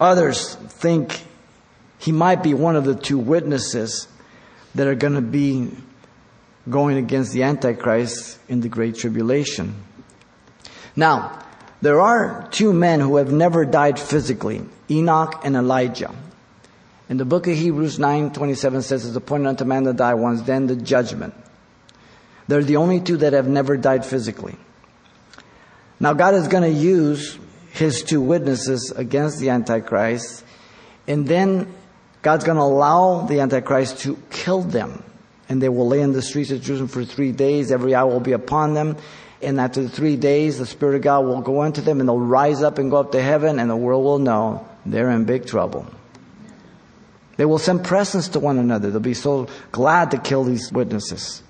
Others 0.00 0.56
think 0.56 1.22
he 1.98 2.12
might 2.12 2.42
be 2.42 2.54
one 2.54 2.74
of 2.74 2.84
the 2.84 2.94
two 2.94 3.18
witnesses 3.18 4.08
that 4.74 4.86
are 4.86 4.94
going 4.94 5.14
to 5.14 5.20
be 5.20 5.70
going 6.68 6.96
against 6.96 7.32
the 7.32 7.42
Antichrist 7.42 8.38
in 8.48 8.60
the 8.60 8.68
Great 8.68 8.96
Tribulation. 8.96 9.74
Now, 10.94 11.42
there 11.80 12.00
are 12.00 12.48
two 12.50 12.72
men 12.72 13.00
who 13.00 13.16
have 13.16 13.32
never 13.32 13.64
died 13.64 13.98
physically 13.98 14.62
Enoch 14.88 15.40
and 15.44 15.56
Elijah. 15.56 16.14
In 17.08 17.16
the 17.16 17.24
book 17.24 17.46
of 17.46 17.56
Hebrews 17.56 17.98
9:27 17.98 18.82
says, 18.82 19.04
"It's 19.04 19.16
appointed 19.16 19.48
unto 19.48 19.64
man 19.64 19.84
to 19.84 19.92
die 19.92 20.14
once, 20.14 20.42
then 20.42 20.66
the 20.66 20.76
judgment." 20.76 21.34
They're 22.48 22.62
the 22.62 22.76
only 22.76 23.00
two 23.00 23.16
that 23.18 23.32
have 23.32 23.48
never 23.48 23.76
died 23.76 24.04
physically. 24.04 24.56
Now 25.98 26.12
God 26.12 26.34
is 26.34 26.48
going 26.48 26.64
to 26.64 26.78
use 26.78 27.38
his 27.72 28.02
two 28.02 28.20
witnesses 28.20 28.92
against 28.94 29.38
the 29.40 29.50
Antichrist, 29.50 30.44
and 31.08 31.26
then 31.26 31.66
God's 32.22 32.44
going 32.44 32.56
to 32.56 32.62
allow 32.62 33.26
the 33.26 33.40
Antichrist 33.40 33.98
to 34.00 34.16
kill 34.30 34.62
them. 34.62 35.02
And 35.52 35.60
they 35.60 35.68
will 35.68 35.86
lay 35.86 36.00
in 36.00 36.12
the 36.12 36.22
streets 36.22 36.50
of 36.50 36.62
Jerusalem 36.62 36.88
for 36.88 37.04
three 37.04 37.30
days. 37.30 37.70
Every 37.70 37.94
eye 37.94 38.04
will 38.04 38.20
be 38.20 38.32
upon 38.32 38.72
them. 38.72 38.96
And 39.42 39.60
after 39.60 39.82
the 39.82 39.90
three 39.90 40.16
days, 40.16 40.58
the 40.58 40.64
Spirit 40.64 40.96
of 40.96 41.02
God 41.02 41.26
will 41.26 41.42
go 41.42 41.62
into 41.64 41.82
them 41.82 42.00
and 42.00 42.08
they'll 42.08 42.18
rise 42.18 42.62
up 42.62 42.78
and 42.78 42.90
go 42.90 42.96
up 42.96 43.12
to 43.12 43.20
heaven 43.20 43.58
and 43.58 43.68
the 43.68 43.76
world 43.76 44.02
will 44.02 44.18
know 44.18 44.66
they're 44.86 45.10
in 45.10 45.24
big 45.24 45.44
trouble. 45.44 45.86
They 47.36 47.44
will 47.44 47.58
send 47.58 47.84
presents 47.84 48.28
to 48.28 48.40
one 48.40 48.58
another. 48.58 48.90
They'll 48.90 49.00
be 49.00 49.12
so 49.12 49.46
glad 49.72 50.12
to 50.12 50.16
kill 50.16 50.44
these 50.44 50.72
witnesses. 50.72 51.42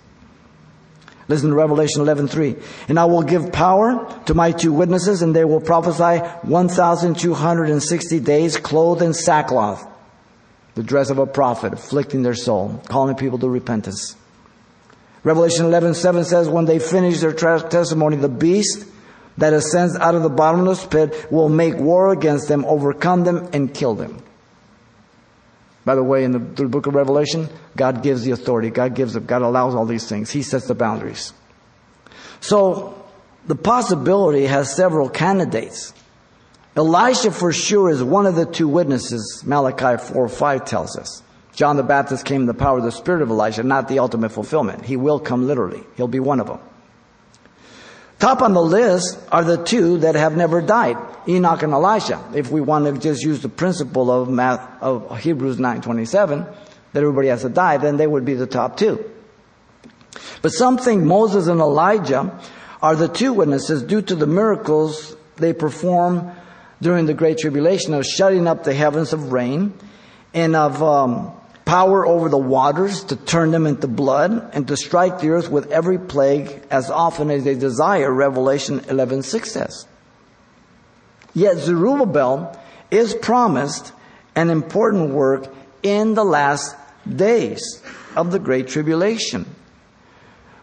Listen 1.29 1.51
to 1.51 1.55
Revelation 1.55 2.03
11:3. 2.03 2.57
And 2.89 2.99
I 2.99 3.05
will 3.05 3.23
give 3.23 3.53
power 3.53 4.05
to 4.27 4.35
my 4.35 4.51
two 4.51 4.73
witnesses, 4.73 5.23
and 5.23 5.33
they 5.33 5.45
will 5.45 5.61
prophesy 5.61 6.19
1,260 6.43 8.19
days, 8.19 8.57
clothed 8.57 9.03
in 9.03 9.15
sackcloth, 9.15 9.87
the 10.75 10.83
dress 10.83 11.11
of 11.11 11.19
a 11.19 11.27
prophet, 11.27 11.73
afflicting 11.73 12.23
their 12.23 12.35
soul, 12.35 12.83
calling 12.89 13.17
people 13.17 13.39
to 13.39 13.49
repentance. 13.49 14.17
Revelation 15.25 15.67
11:7 15.67 16.25
says, 16.25 16.49
when 16.49 16.65
they 16.65 16.79
finish 16.79 17.21
their 17.21 17.33
testimony, 17.33 18.17
the 18.17 18.29
beast 18.29 18.87
that 19.39 19.53
ascends 19.53 19.97
out 19.97 20.15
of 20.15 20.23
the 20.23 20.31
bottomless 20.31 20.85
pit 20.85 21.31
will 21.31 21.49
make 21.49 21.77
war 21.77 22.13
against 22.13 22.49
them, 22.49 22.65
overcome 22.65 23.25
them, 23.25 23.49
and 23.53 23.73
kill 23.73 23.95
them. 23.95 24.23
By 25.85 25.95
the 25.95 26.03
way, 26.03 26.25
in 26.25 26.33
the, 26.33 26.39
the 26.39 26.69
book 26.69 26.87
of 26.87 26.95
Revelation, 26.95 27.49
God 27.77 28.03
gives 28.03 28.23
the 28.23 28.31
authority. 28.31 28.71
God 28.71 28.95
gives 28.95 29.17
it. 29.17 29.27
God 29.27 29.43
allows 29.43 29.75
all 29.75 29.85
these 29.85 30.09
things. 30.09 30.31
He 30.31 30.43
sets 30.43 30.67
the 30.67 30.75
boundaries. 30.75 31.33
So, 32.41 33.03
the 33.47 33.57
possibility 33.57 34.47
has 34.47 34.75
several 34.75 35.09
candidates. 35.09 35.93
Elijah 36.77 37.31
for 37.31 37.53
sure 37.53 37.91
is 37.91 38.03
one 38.03 38.25
of 38.25 38.35
the 38.35 38.47
two 38.47 38.67
witnesses, 38.67 39.43
Malachi 39.45 40.03
4 40.03 40.29
5 40.29 40.65
tells 40.65 40.97
us. 40.97 41.23
John 41.55 41.77
the 41.77 41.83
Baptist 41.83 42.25
came 42.25 42.43
in 42.43 42.47
the 42.47 42.55
power 42.55 42.79
of 42.79 42.85
the 42.85 42.93
Spirit 42.93 43.21
of 43.21 43.29
Elijah, 43.29 43.63
not 43.63 43.89
the 43.89 43.99
ultimate 43.99 44.31
fulfillment. 44.31 44.85
He 44.87 44.97
will 44.97 45.21
come 45.21 45.47
literally. 45.47 45.85
He'll 45.97 46.09
be 46.09 46.21
one 46.21 46.41
of 46.41 46.47
them. 46.47 46.61
Top 48.19 48.41
on 48.41 48.55
the 48.55 48.63
list 48.63 49.19
are 49.31 49.45
the 49.45 49.63
two 49.63 49.99
that 49.99 50.15
have 50.15 50.35
never 50.35 50.63
died, 50.63 50.97
Enoch 51.29 51.63
and 51.63 51.73
Elijah. 51.73 52.25
If 52.35 52.51
we 52.51 52.61
want 52.61 52.87
to 52.87 52.99
just 52.99 53.23
use 53.23 53.43
the 53.43 53.49
principle 53.51 54.11
of, 54.11 54.31
math, 54.31 54.67
of 54.81 55.19
Hebrews 55.19 55.59
9:27, 55.59 56.47
that 56.93 57.01
everybody 57.01 57.29
has 57.29 57.43
to 57.43 57.51
die, 57.51 57.77
then 57.77 57.99
they 57.99 58.07
would 58.07 58.25
be 58.25 58.35
the 58.35 58.47
top 58.47 58.79
two. 58.79 59.05
But 60.41 60.53
some 60.53 60.79
think 60.79 61.03
Moses 61.03 61.49
and 61.49 61.61
Elijah 61.61 62.39
are 62.81 62.97
the 62.97 63.09
two 63.09 63.35
witnesses 63.35 63.83
due 63.83 64.03
to 64.03 64.15
the 64.15 64.27
miracles 64.27 65.17
they 65.37 65.53
perform 65.53 66.33
during 66.83 67.07
the 67.07 67.15
Great 67.15 67.39
Tribulation 67.39 67.95
of 67.95 68.05
shutting 68.05 68.49
up 68.49 68.65
the 68.65 68.75
heavens 68.75 69.13
of 69.13 69.33
rain 69.33 69.73
and 70.35 70.57
of 70.57 70.83
um, 70.83 71.33
power 71.65 72.05
over 72.05 72.29
the 72.29 72.37
waters 72.37 73.05
to 73.05 73.17
turn 73.17 73.53
them 73.53 73.67
into 73.67 73.87
blood 73.87 74.51
and 74.53 74.67
to 74.67 74.77
strike 74.77 75.21
the 75.21 75.31
earth 75.31 75.49
with 75.49 75.71
every 75.71 75.99
plague 75.99 76.61
as 76.71 76.91
often 76.91 77.31
as 77.31 77.45
they 77.45 77.55
desire, 77.55 78.13
Revelation 78.13 78.81
11:6 78.81 79.47
says. 79.47 79.87
Yet 81.35 81.59
Zerubbabel 81.59 82.59
is 82.91 83.15
promised 83.15 83.93
an 84.35 84.51
important 84.51 85.11
work 85.11 85.55
in 85.83 86.15
the 86.15 86.25
last 86.25 86.75
days 87.09 87.81
of 88.17 88.33
the 88.33 88.39
great 88.39 88.69
tribulation, 88.69 89.47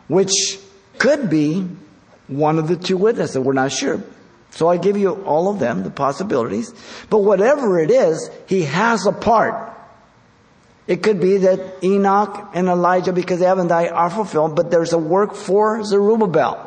which 0.07 0.59
could 0.97 1.29
be 1.29 1.67
one 2.27 2.59
of 2.59 2.67
the 2.67 2.75
two 2.75 2.97
witnesses. 2.97 3.39
We're 3.39 3.53
not 3.53 3.71
sure. 3.71 4.03
So 4.51 4.67
I 4.67 4.77
give 4.77 4.97
you 4.97 5.13
all 5.25 5.49
of 5.49 5.59
them, 5.59 5.83
the 5.83 5.91
possibilities. 5.91 6.73
But 7.09 7.19
whatever 7.19 7.79
it 7.79 7.91
is, 7.91 8.29
he 8.47 8.63
has 8.63 9.05
a 9.05 9.11
part 9.11 9.69
it 10.89 11.03
could 11.03 11.21
be 11.21 11.37
that 11.37 11.83
Enoch 11.83 12.49
and 12.55 12.67
Elijah, 12.67 13.13
because 13.13 13.39
they 13.39 13.45
haven't 13.45 13.67
died, 13.67 13.91
are 13.91 14.09
fulfilled, 14.09 14.55
but 14.55 14.71
there's 14.71 14.91
a 14.91 14.97
work 14.97 15.35
for 15.35 15.83
Zerubbabel. 15.83 16.65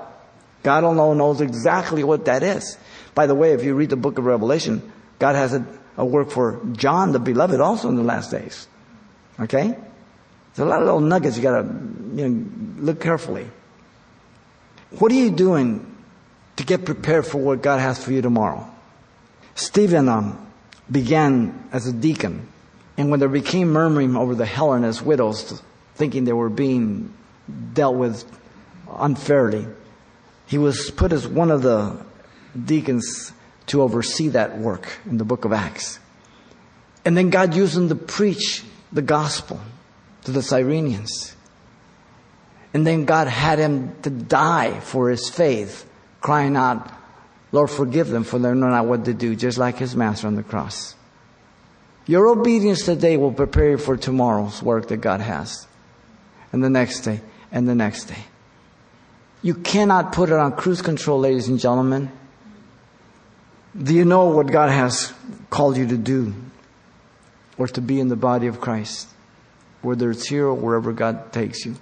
God 0.62 0.84
alone 0.84 1.18
knows 1.18 1.40
exactly 1.40 2.04
what 2.04 2.26
that 2.26 2.44
is. 2.44 2.78
By 3.16 3.26
the 3.26 3.34
way, 3.34 3.50
if 3.50 3.64
you 3.64 3.74
read 3.74 3.90
the 3.90 3.96
book 3.96 4.18
of 4.18 4.24
Revelation, 4.24 4.92
God 5.18 5.34
has 5.34 5.54
a, 5.54 5.66
a 5.96 6.06
work 6.06 6.30
for 6.30 6.60
John 6.70 7.10
the 7.10 7.18
beloved 7.18 7.60
also 7.60 7.88
in 7.88 7.96
the 7.96 8.04
last 8.04 8.30
days. 8.30 8.68
Okay? 9.40 9.76
There's 10.54 10.66
a 10.68 10.70
lot 10.70 10.78
of 10.78 10.84
little 10.84 11.00
nuggets 11.00 11.36
you 11.36 11.42
gotta 11.42 11.66
you 12.14 12.28
know, 12.28 12.46
look 12.78 13.00
carefully. 13.00 13.48
What 15.00 15.10
are 15.10 15.16
you 15.16 15.32
doing 15.32 15.91
to 16.56 16.64
get 16.64 16.84
prepared 16.84 17.26
for 17.26 17.38
what 17.38 17.62
God 17.62 17.80
has 17.80 18.02
for 18.02 18.12
you 18.12 18.22
tomorrow? 18.22 18.68
Stephen 19.54 20.08
um, 20.08 20.52
began 20.90 21.68
as 21.72 21.86
a 21.86 21.92
deacon 21.92 22.48
and 22.96 23.10
when 23.10 23.20
there 23.20 23.28
became 23.28 23.72
murmuring 23.72 24.16
over 24.16 24.34
the 24.34 24.46
Hellenist 24.46 25.02
widows, 25.02 25.62
thinking 25.94 26.24
they 26.24 26.32
were 26.32 26.50
being 26.50 27.12
dealt 27.72 27.96
with 27.96 28.24
unfairly, 28.90 29.66
he 30.46 30.58
was 30.58 30.90
put 30.90 31.12
as 31.12 31.26
one 31.26 31.50
of 31.50 31.62
the 31.62 31.98
deacons 32.64 33.32
to 33.66 33.80
oversee 33.80 34.28
that 34.28 34.58
work 34.58 34.98
in 35.06 35.16
the 35.16 35.24
book 35.24 35.44
of 35.44 35.52
Acts. 35.52 35.98
And 37.04 37.16
then 37.16 37.30
God 37.30 37.54
used 37.54 37.76
him 37.76 37.88
to 37.88 37.94
preach 37.94 38.62
the 38.92 39.02
gospel 39.02 39.60
to 40.24 40.30
the 40.30 40.40
Cyrenians. 40.40 41.34
And 42.74 42.86
then 42.86 43.04
God 43.04 43.26
had 43.26 43.58
him 43.58 43.94
to 44.02 44.10
die 44.10 44.80
for 44.80 45.10
his 45.10 45.28
faith, 45.28 45.86
crying 46.22 46.56
out, 46.56 46.90
Lord, 47.50 47.68
forgive 47.68 48.08
them, 48.08 48.24
for 48.24 48.38
they 48.38 48.48
know 48.54 48.68
not 48.68 48.86
what 48.86 49.04
to 49.04 49.12
do, 49.12 49.36
just 49.36 49.58
like 49.58 49.76
his 49.76 49.94
master 49.94 50.26
on 50.26 50.36
the 50.36 50.42
cross. 50.42 50.94
Your 52.06 52.28
obedience 52.28 52.84
today 52.84 53.16
will 53.16 53.32
prepare 53.32 53.72
you 53.72 53.78
for 53.78 53.96
tomorrow's 53.96 54.62
work 54.62 54.88
that 54.88 54.98
God 54.98 55.20
has. 55.20 55.66
And 56.52 56.64
the 56.64 56.70
next 56.70 57.00
day, 57.00 57.20
and 57.50 57.68
the 57.68 57.74
next 57.74 58.06
day. 58.06 58.24
You 59.42 59.54
cannot 59.54 60.12
put 60.12 60.30
it 60.30 60.34
on 60.34 60.52
cruise 60.52 60.82
control, 60.82 61.20
ladies 61.20 61.48
and 61.48 61.58
gentlemen. 61.58 62.10
Do 63.80 63.94
you 63.94 64.04
know 64.04 64.26
what 64.26 64.48
God 64.48 64.70
has 64.70 65.12
called 65.50 65.76
you 65.76 65.86
to 65.88 65.96
do 65.96 66.34
or 67.58 67.66
to 67.68 67.80
be 67.80 68.00
in 68.00 68.08
the 68.08 68.16
body 68.16 68.46
of 68.46 68.60
Christ, 68.60 69.08
whether 69.80 70.10
it's 70.10 70.26
here 70.26 70.46
or 70.46 70.54
wherever 70.54 70.92
God 70.92 71.32
takes 71.32 71.64
you? 71.64 71.76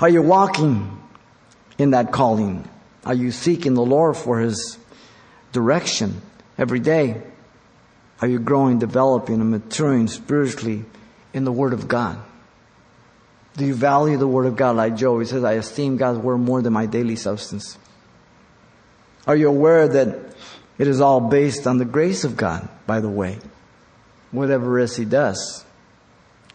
Are 0.00 0.08
you 0.08 0.22
walking 0.22 0.99
in 1.80 1.92
that 1.92 2.12
calling? 2.12 2.68
Are 3.04 3.14
you 3.14 3.30
seeking 3.30 3.74
the 3.74 3.84
Lord 3.84 4.16
for 4.16 4.38
His 4.40 4.78
direction 5.52 6.20
every 6.58 6.80
day? 6.80 7.22
Are 8.20 8.28
you 8.28 8.38
growing, 8.38 8.78
developing, 8.78 9.40
and 9.40 9.50
maturing 9.50 10.06
spiritually 10.06 10.84
in 11.32 11.44
the 11.44 11.52
Word 11.52 11.72
of 11.72 11.88
God? 11.88 12.22
Do 13.56 13.64
you 13.64 13.74
value 13.74 14.18
the 14.18 14.28
Word 14.28 14.46
of 14.46 14.56
God 14.56 14.76
like 14.76 14.96
Job? 14.96 15.20
He 15.20 15.26
says, 15.26 15.42
I 15.42 15.54
esteem 15.54 15.96
God's 15.96 16.18
Word 16.18 16.38
more 16.38 16.60
than 16.60 16.72
my 16.72 16.86
daily 16.86 17.16
substance. 17.16 17.78
Are 19.26 19.36
you 19.36 19.48
aware 19.48 19.88
that 19.88 20.34
it 20.78 20.86
is 20.86 21.00
all 21.00 21.20
based 21.20 21.66
on 21.66 21.78
the 21.78 21.84
grace 21.84 22.24
of 22.24 22.36
God, 22.36 22.68
by 22.86 23.00
the 23.00 23.08
way? 23.08 23.38
Whatever 24.32 24.78
it 24.78 24.84
is 24.84 24.96
He 24.96 25.06
does. 25.06 25.64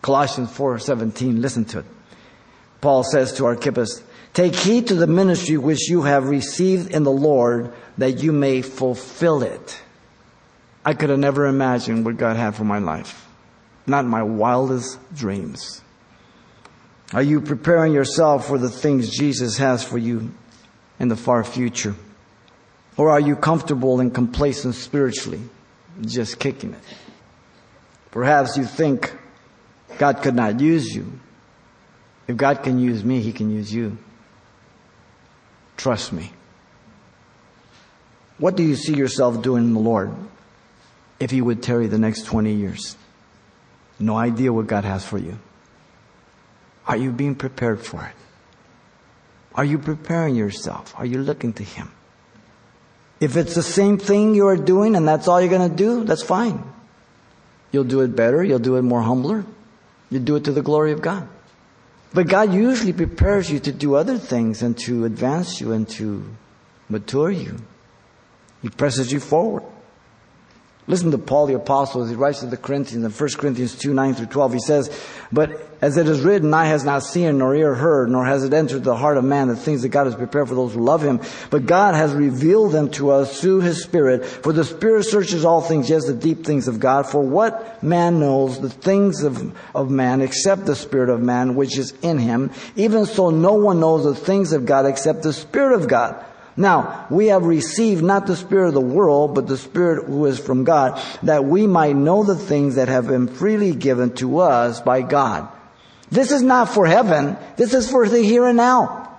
Colossians 0.03 0.51
4:17, 0.51 1.41
listen 1.41 1.65
to 1.65 1.79
it. 1.79 1.85
Paul 2.79 3.03
says 3.03 3.33
to 3.33 3.45
Archippus, 3.45 4.03
Take 4.35 4.53
heed 4.53 4.87
to 4.87 4.95
the 4.95 5.07
ministry 5.07 5.55
which 5.55 5.89
you 5.89 6.01
have 6.01 6.27
received 6.27 6.91
in 6.91 7.03
the 7.03 7.11
Lord, 7.11 7.73
that 7.97 8.21
you 8.21 8.33
may 8.33 8.61
fulfill 8.61 9.41
it. 9.41 9.81
I 10.83 10.93
could 10.93 11.09
have 11.09 11.19
never 11.19 11.45
imagined 11.45 12.03
what 12.03 12.17
God 12.17 12.35
had 12.35 12.53
for 12.53 12.65
my 12.65 12.79
life. 12.79 13.29
Not 13.87 14.03
my 14.03 14.23
wildest 14.23 14.99
dreams. 15.15 15.81
Are 17.13 17.21
you 17.21 17.39
preparing 17.39 17.93
yourself 17.93 18.45
for 18.45 18.57
the 18.57 18.69
things 18.69 19.09
Jesus 19.09 19.57
has 19.57 19.85
for 19.85 19.97
you 19.97 20.33
in 20.99 21.07
the 21.07 21.15
far 21.15 21.45
future? 21.45 21.95
Or 22.97 23.11
are 23.11 23.21
you 23.21 23.37
comfortable 23.37 24.01
and 24.01 24.13
complacent 24.13 24.75
spiritually, 24.75 25.43
just 26.01 26.39
kicking 26.39 26.73
it? 26.73 26.97
Perhaps 28.11 28.57
you 28.57 28.65
think 28.65 29.15
God 29.97 30.21
could 30.21 30.35
not 30.35 30.59
use 30.59 30.93
you. 30.93 31.19
If 32.27 32.35
God 32.35 32.63
can 32.63 32.79
use 32.79 33.01
me, 33.01 33.21
He 33.21 33.31
can 33.31 33.49
use 33.49 33.73
you. 33.73 33.97
Trust 35.77 36.13
me. 36.13 36.31
What 38.37 38.55
do 38.55 38.63
you 38.63 38.75
see 38.75 38.95
yourself 38.95 39.41
doing 39.41 39.63
in 39.63 39.73
the 39.73 39.79
Lord 39.79 40.13
if 41.19 41.31
He 41.31 41.41
would 41.41 41.63
tarry 41.63 41.87
the 41.87 41.97
next 41.97 42.25
20 42.25 42.53
years? 42.53 42.97
No 43.97 44.17
idea 44.17 44.51
what 44.51 44.67
God 44.67 44.83
has 44.83 45.05
for 45.05 45.17
you. 45.17 45.39
Are 46.87 46.97
you 46.97 47.11
being 47.11 47.35
prepared 47.35 47.81
for 47.85 48.03
it? 48.03 48.15
Are 49.55 49.63
you 49.63 49.77
preparing 49.77 50.35
yourself? 50.35 50.93
Are 50.97 51.05
you 51.05 51.19
looking 51.19 51.53
to 51.53 51.63
Him? 51.63 51.91
If 53.21 53.37
it's 53.37 53.55
the 53.55 53.63
same 53.63 53.97
thing 53.97 54.35
you 54.35 54.47
are 54.47 54.57
doing 54.57 54.95
and 54.95 55.07
that's 55.07 55.27
all 55.27 55.39
you're 55.39 55.49
going 55.49 55.69
to 55.69 55.75
do, 55.75 56.03
that's 56.03 56.21
fine. 56.21 56.61
You'll 57.71 57.85
do 57.85 58.01
it 58.01 58.15
better. 58.15 58.43
You'll 58.43 58.59
do 58.59 58.75
it 58.75 58.81
more 58.81 59.01
humbler. 59.01 59.45
You 60.09 60.19
do 60.19 60.35
it 60.35 60.43
to 60.45 60.51
the 60.51 60.61
glory 60.61 60.91
of 60.91 61.01
God. 61.01 61.27
But 62.15 62.29
God 62.29 62.53
usually 62.53 62.93
prepares 62.93 63.51
you 63.51 63.59
to 63.59 63.73
do 63.73 63.95
other 63.95 64.17
things 64.17 64.63
and 64.63 64.77
to 64.87 65.03
advance 65.03 65.59
you 65.59 65.73
and 65.73 65.85
to 65.99 66.23
mature 66.87 67.29
you. 67.29 67.57
He 68.61 68.69
presses 68.69 69.11
you 69.11 69.19
forward. 69.19 69.63
Listen 70.87 71.09
to 71.09 71.17
Paul 71.17 71.47
the 71.47 71.55
Apostle 71.55 72.03
as 72.03 72.11
he 72.11 72.15
writes 72.15 72.41
to 72.41 72.45
the 72.45 72.57
Corinthians 72.57 73.03
in 73.03 73.11
1 73.11 73.29
Corinthians 73.39 73.73
2, 73.75 73.91
9 73.91 74.13
through 74.13 74.27
12. 74.27 74.53
He 74.53 74.59
says, 74.59 75.01
But 75.31 75.67
as 75.81 75.97
it 75.97 76.07
is 76.07 76.21
written, 76.21 76.53
eye 76.53 76.67
has 76.67 76.83
not 76.83 77.01
seen, 77.01 77.39
nor 77.39 77.55
ear 77.55 77.73
heard, 77.73 78.11
nor 78.11 78.23
has 78.23 78.43
it 78.43 78.53
entered 78.53 78.83
the 78.83 78.95
heart 78.95 79.17
of 79.17 79.23
man 79.23 79.47
the 79.47 79.55
things 79.55 79.81
that 79.81 79.89
God 79.89 80.05
has 80.05 80.13
prepared 80.13 80.47
for 80.47 80.53
those 80.53 80.75
who 80.75 80.81
love 80.81 81.01
him. 81.01 81.21
But 81.49 81.65
God 81.65 81.95
has 81.95 82.13
revealed 82.13 82.71
them 82.71 82.91
to 82.91 83.09
us 83.09 83.41
through 83.41 83.61
his 83.61 83.81
Spirit. 83.81 84.23
For 84.25 84.53
the 84.53 84.63
Spirit 84.63 85.05
searches 85.05 85.43
all 85.43 85.61
things, 85.61 85.89
yes, 85.89 86.05
the 86.05 86.13
deep 86.13 86.45
things 86.45 86.67
of 86.67 86.79
God. 86.79 87.07
For 87.07 87.21
what 87.21 87.81
man 87.81 88.19
knows 88.19 88.61
the 88.61 88.69
things 88.69 89.23
of, 89.23 89.57
of 89.73 89.89
man 89.89 90.21
except 90.21 90.67
the 90.67 90.75
Spirit 90.75 91.09
of 91.09 91.19
man 91.19 91.55
which 91.55 91.79
is 91.79 91.93
in 92.03 92.19
him? 92.19 92.51
Even 92.75 93.07
so, 93.07 93.31
no 93.31 93.53
one 93.53 93.79
knows 93.79 94.03
the 94.03 94.13
things 94.13 94.53
of 94.53 94.67
God 94.67 94.85
except 94.85 95.23
the 95.23 95.33
Spirit 95.33 95.73
of 95.73 95.87
God. 95.87 96.23
Now, 96.57 97.05
we 97.09 97.27
have 97.27 97.45
received 97.45 98.01
not 98.01 98.27
the 98.27 98.35
Spirit 98.35 98.69
of 98.69 98.73
the 98.73 98.81
world, 98.81 99.35
but 99.35 99.47
the 99.47 99.57
Spirit 99.57 100.05
who 100.05 100.25
is 100.25 100.39
from 100.39 100.63
God, 100.63 101.01
that 101.23 101.43
we 101.43 101.67
might 101.67 101.95
know 101.95 102.23
the 102.23 102.35
things 102.35 102.75
that 102.75 102.87
have 102.87 103.07
been 103.07 103.27
freely 103.27 103.73
given 103.73 104.13
to 104.15 104.39
us 104.39 104.79
by 104.79 105.01
God. 105.01 105.49
This 106.09 106.31
is 106.31 106.41
not 106.41 106.69
for 106.69 106.85
heaven. 106.85 107.35
This 107.57 107.73
is 107.73 107.89
for 107.89 108.07
the 108.07 108.21
here 108.21 108.45
and 108.45 108.55
now. 108.55 109.11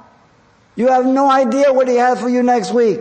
You 0.76 0.88
have 0.88 1.04
no 1.04 1.30
idea 1.30 1.72
what 1.72 1.88
He 1.88 1.96
has 1.96 2.20
for 2.20 2.28
you 2.28 2.42
next 2.42 2.72
week, 2.72 3.00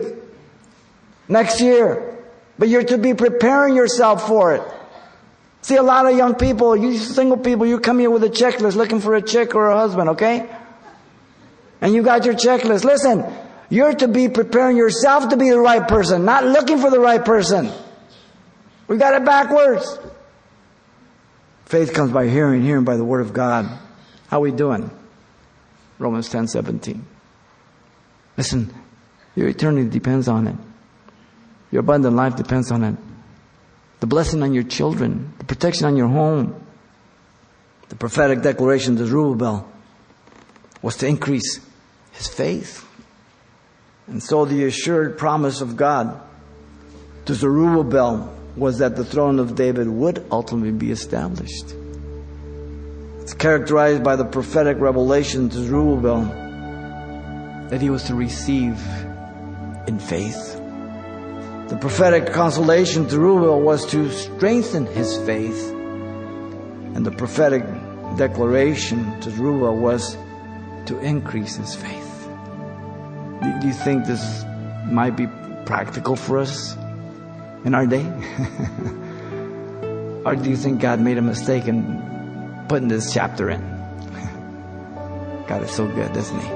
next 1.28 1.60
year, 1.60 2.18
but 2.58 2.68
you're 2.68 2.84
to 2.84 2.98
be 2.98 3.14
preparing 3.14 3.74
yourself 3.74 4.26
for 4.26 4.54
it. 4.54 4.62
See, 5.62 5.76
a 5.76 5.82
lot 5.82 6.06
of 6.06 6.16
young 6.16 6.34
people, 6.34 6.76
you 6.76 6.98
single 6.98 7.38
people, 7.38 7.66
you 7.66 7.80
come 7.80 7.98
here 7.98 8.10
with 8.10 8.22
a 8.22 8.28
checklist 8.28 8.76
looking 8.76 9.00
for 9.00 9.14
a 9.14 9.22
chick 9.22 9.54
or 9.54 9.68
a 9.68 9.76
husband, 9.76 10.10
okay? 10.10 10.48
And 11.80 11.92
you 11.92 12.02
got 12.02 12.24
your 12.24 12.34
checklist. 12.34 12.84
Listen, 12.84 13.24
you're 13.68 13.94
to 13.94 14.08
be 14.08 14.28
preparing 14.28 14.76
yourself 14.76 15.30
to 15.30 15.36
be 15.36 15.50
the 15.50 15.58
right 15.58 15.86
person, 15.86 16.24
not 16.24 16.44
looking 16.44 16.78
for 16.78 16.90
the 16.90 17.00
right 17.00 17.24
person. 17.24 17.70
We 18.88 18.96
got 18.96 19.14
it 19.14 19.24
backwards. 19.24 19.98
Faith 21.64 21.92
comes 21.92 22.12
by 22.12 22.28
hearing, 22.28 22.62
hearing 22.62 22.84
by 22.84 22.96
the 22.96 23.04
word 23.04 23.20
of 23.20 23.32
God. 23.32 23.66
How 24.28 24.40
we 24.40 24.52
doing? 24.52 24.90
Romans 25.98 26.28
10, 26.28 26.48
17. 26.48 27.04
Listen, 28.36 28.72
your 29.34 29.48
eternity 29.48 29.88
depends 29.88 30.28
on 30.28 30.46
it. 30.46 30.56
Your 31.72 31.80
abundant 31.80 32.14
life 32.14 32.36
depends 32.36 32.70
on 32.70 32.84
it. 32.84 32.96
The 34.00 34.06
blessing 34.06 34.42
on 34.42 34.54
your 34.54 34.62
children, 34.62 35.32
the 35.38 35.44
protection 35.44 35.86
on 35.86 35.96
your 35.96 36.08
home. 36.08 36.62
The 37.88 37.96
prophetic 37.96 38.42
declaration 38.42 38.96
to 38.96 39.06
Zerubbabel 39.06 39.70
was 40.82 40.96
to 40.98 41.06
increase 41.06 41.60
his 42.12 42.28
faith. 42.28 42.86
And 44.06 44.22
so 44.22 44.44
the 44.44 44.64
assured 44.64 45.18
promise 45.18 45.60
of 45.60 45.76
God 45.76 46.20
to 47.24 47.34
Zerubbabel 47.34 48.32
was 48.56 48.78
that 48.78 48.96
the 48.96 49.04
throne 49.04 49.38
of 49.38 49.54
David 49.54 49.88
would 49.88 50.24
ultimately 50.30 50.70
be 50.70 50.90
established. 50.90 51.74
It's 53.20 53.34
characterized 53.34 54.04
by 54.04 54.14
the 54.16 54.24
prophetic 54.24 54.78
revelation 54.78 55.48
to 55.48 55.56
Zerubbabel 55.64 56.24
that 57.70 57.82
he 57.82 57.90
was 57.90 58.04
to 58.04 58.14
receive 58.14 58.80
in 59.88 59.98
faith. 59.98 60.54
The 61.68 61.76
prophetic 61.80 62.32
consolation 62.32 63.04
to 63.04 63.10
Zerubbabel 63.10 63.60
was 63.60 63.84
to 63.86 64.08
strengthen 64.12 64.86
his 64.86 65.16
faith. 65.26 65.70
And 66.94 67.04
the 67.04 67.10
prophetic 67.10 67.64
declaration 68.16 69.20
to 69.22 69.30
Zerubbabel 69.32 69.76
was 69.76 70.16
to 70.86 70.98
increase 71.00 71.56
his 71.56 71.74
faith. 71.74 72.05
Do 73.60 73.66
you 73.66 73.72
think 73.72 74.06
this 74.06 74.44
might 74.84 75.16
be 75.16 75.26
practical 75.64 76.16
for 76.16 76.38
us 76.38 76.76
in 77.64 77.74
our 77.74 77.86
day? 77.86 78.04
or 80.24 80.36
do 80.36 80.50
you 80.50 80.56
think 80.56 80.80
God 80.80 81.00
made 81.00 81.18
a 81.18 81.22
mistake 81.22 81.66
in 81.66 82.64
putting 82.68 82.88
this 82.88 83.12
chapter 83.12 83.50
in? 83.50 83.60
God 85.48 85.62
is 85.62 85.70
so 85.70 85.86
good, 85.86 86.16
isn't 86.16 86.40
He? 86.40 86.48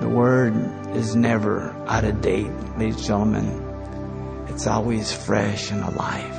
The 0.00 0.08
Word 0.08 0.54
is 0.96 1.16
never 1.16 1.70
out 1.86 2.04
of 2.04 2.20
date, 2.20 2.50
ladies 2.78 2.96
and 2.96 3.04
gentlemen. 3.04 4.46
It's 4.48 4.66
always 4.66 5.12
fresh 5.12 5.70
and 5.70 5.82
alive. 5.82 6.36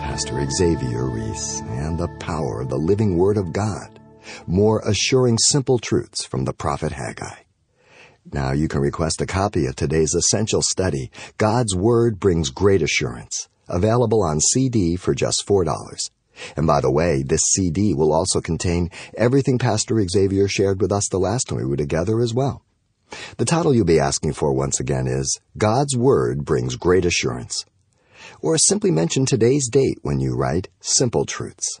Pastor 0.00 0.44
Xavier 0.50 1.04
Reese 1.04 1.60
and 1.60 1.98
the 1.98 2.08
power 2.20 2.62
of 2.62 2.70
the 2.70 2.78
living 2.78 3.16
Word 3.16 3.36
of 3.36 3.52
God 3.52 4.00
more 4.46 4.82
assuring 4.86 5.38
simple 5.38 5.78
truths 5.78 6.24
from 6.24 6.44
the 6.44 6.52
prophet 6.52 6.92
Haggai. 6.92 7.42
Now 8.32 8.52
you 8.52 8.66
can 8.66 8.80
request 8.80 9.20
a 9.20 9.26
copy 9.26 9.66
of 9.66 9.76
today's 9.76 10.14
essential 10.14 10.60
study, 10.60 11.10
God's 11.38 11.76
Word 11.76 12.18
Brings 12.18 12.50
Great 12.50 12.82
Assurance, 12.82 13.48
available 13.68 14.22
on 14.22 14.40
CD 14.40 14.96
for 14.96 15.14
just 15.14 15.44
$4. 15.46 16.10
And 16.56 16.66
by 16.66 16.80
the 16.80 16.90
way, 16.90 17.22
this 17.22 17.42
CD 17.54 17.94
will 17.94 18.12
also 18.12 18.40
contain 18.40 18.90
everything 19.16 19.58
Pastor 19.58 20.04
Xavier 20.06 20.48
shared 20.48 20.80
with 20.80 20.92
us 20.92 21.08
the 21.08 21.18
last 21.18 21.44
time 21.44 21.58
we 21.58 21.64
were 21.64 21.76
together 21.76 22.20
as 22.20 22.34
well. 22.34 22.62
The 23.36 23.44
title 23.44 23.74
you'll 23.74 23.84
be 23.84 24.00
asking 24.00 24.32
for 24.32 24.52
once 24.52 24.80
again 24.80 25.06
is 25.06 25.40
God's 25.56 25.96
Word 25.96 26.44
Brings 26.44 26.74
Great 26.74 27.04
Assurance. 27.04 27.64
Or 28.42 28.58
simply 28.58 28.90
mention 28.90 29.24
today's 29.24 29.68
date 29.68 29.98
when 30.02 30.18
you 30.18 30.34
write 30.34 30.68
Simple 30.80 31.24
Truths. 31.24 31.80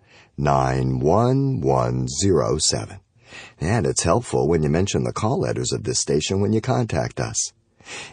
91107. 0.37 2.99
And 3.59 3.85
it's 3.85 4.03
helpful 4.03 4.47
when 4.47 4.63
you 4.63 4.69
mention 4.69 5.03
the 5.03 5.11
call 5.13 5.39
letters 5.39 5.71
of 5.71 5.83
this 5.83 5.99
station 5.99 6.41
when 6.41 6.53
you 6.53 6.61
contact 6.61 7.19
us. 7.19 7.53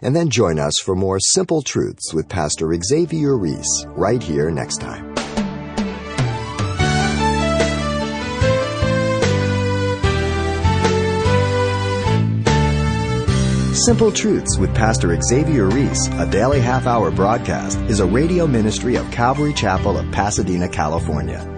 And 0.02 0.16
then 0.16 0.30
join 0.30 0.58
us 0.58 0.78
for 0.78 0.94
more 0.94 1.20
Simple 1.20 1.60
Truths 1.62 2.14
with 2.14 2.28
Pastor 2.28 2.72
Xavier 2.82 3.36
Reese 3.36 3.84
right 3.88 4.22
here 4.22 4.50
next 4.50 4.80
time. 4.80 5.14
Simple 13.74 14.12
Truths 14.12 14.58
with 14.58 14.74
Pastor 14.74 15.18
Xavier 15.20 15.68
Reese, 15.68 16.08
a 16.18 16.30
daily 16.30 16.60
half 16.60 16.86
hour 16.86 17.10
broadcast, 17.10 17.78
is 17.82 18.00
a 18.00 18.06
radio 18.06 18.46
ministry 18.46 18.96
of 18.96 19.10
Calvary 19.10 19.54
Chapel 19.54 19.96
of 19.96 20.10
Pasadena, 20.12 20.68
California. 20.68 21.57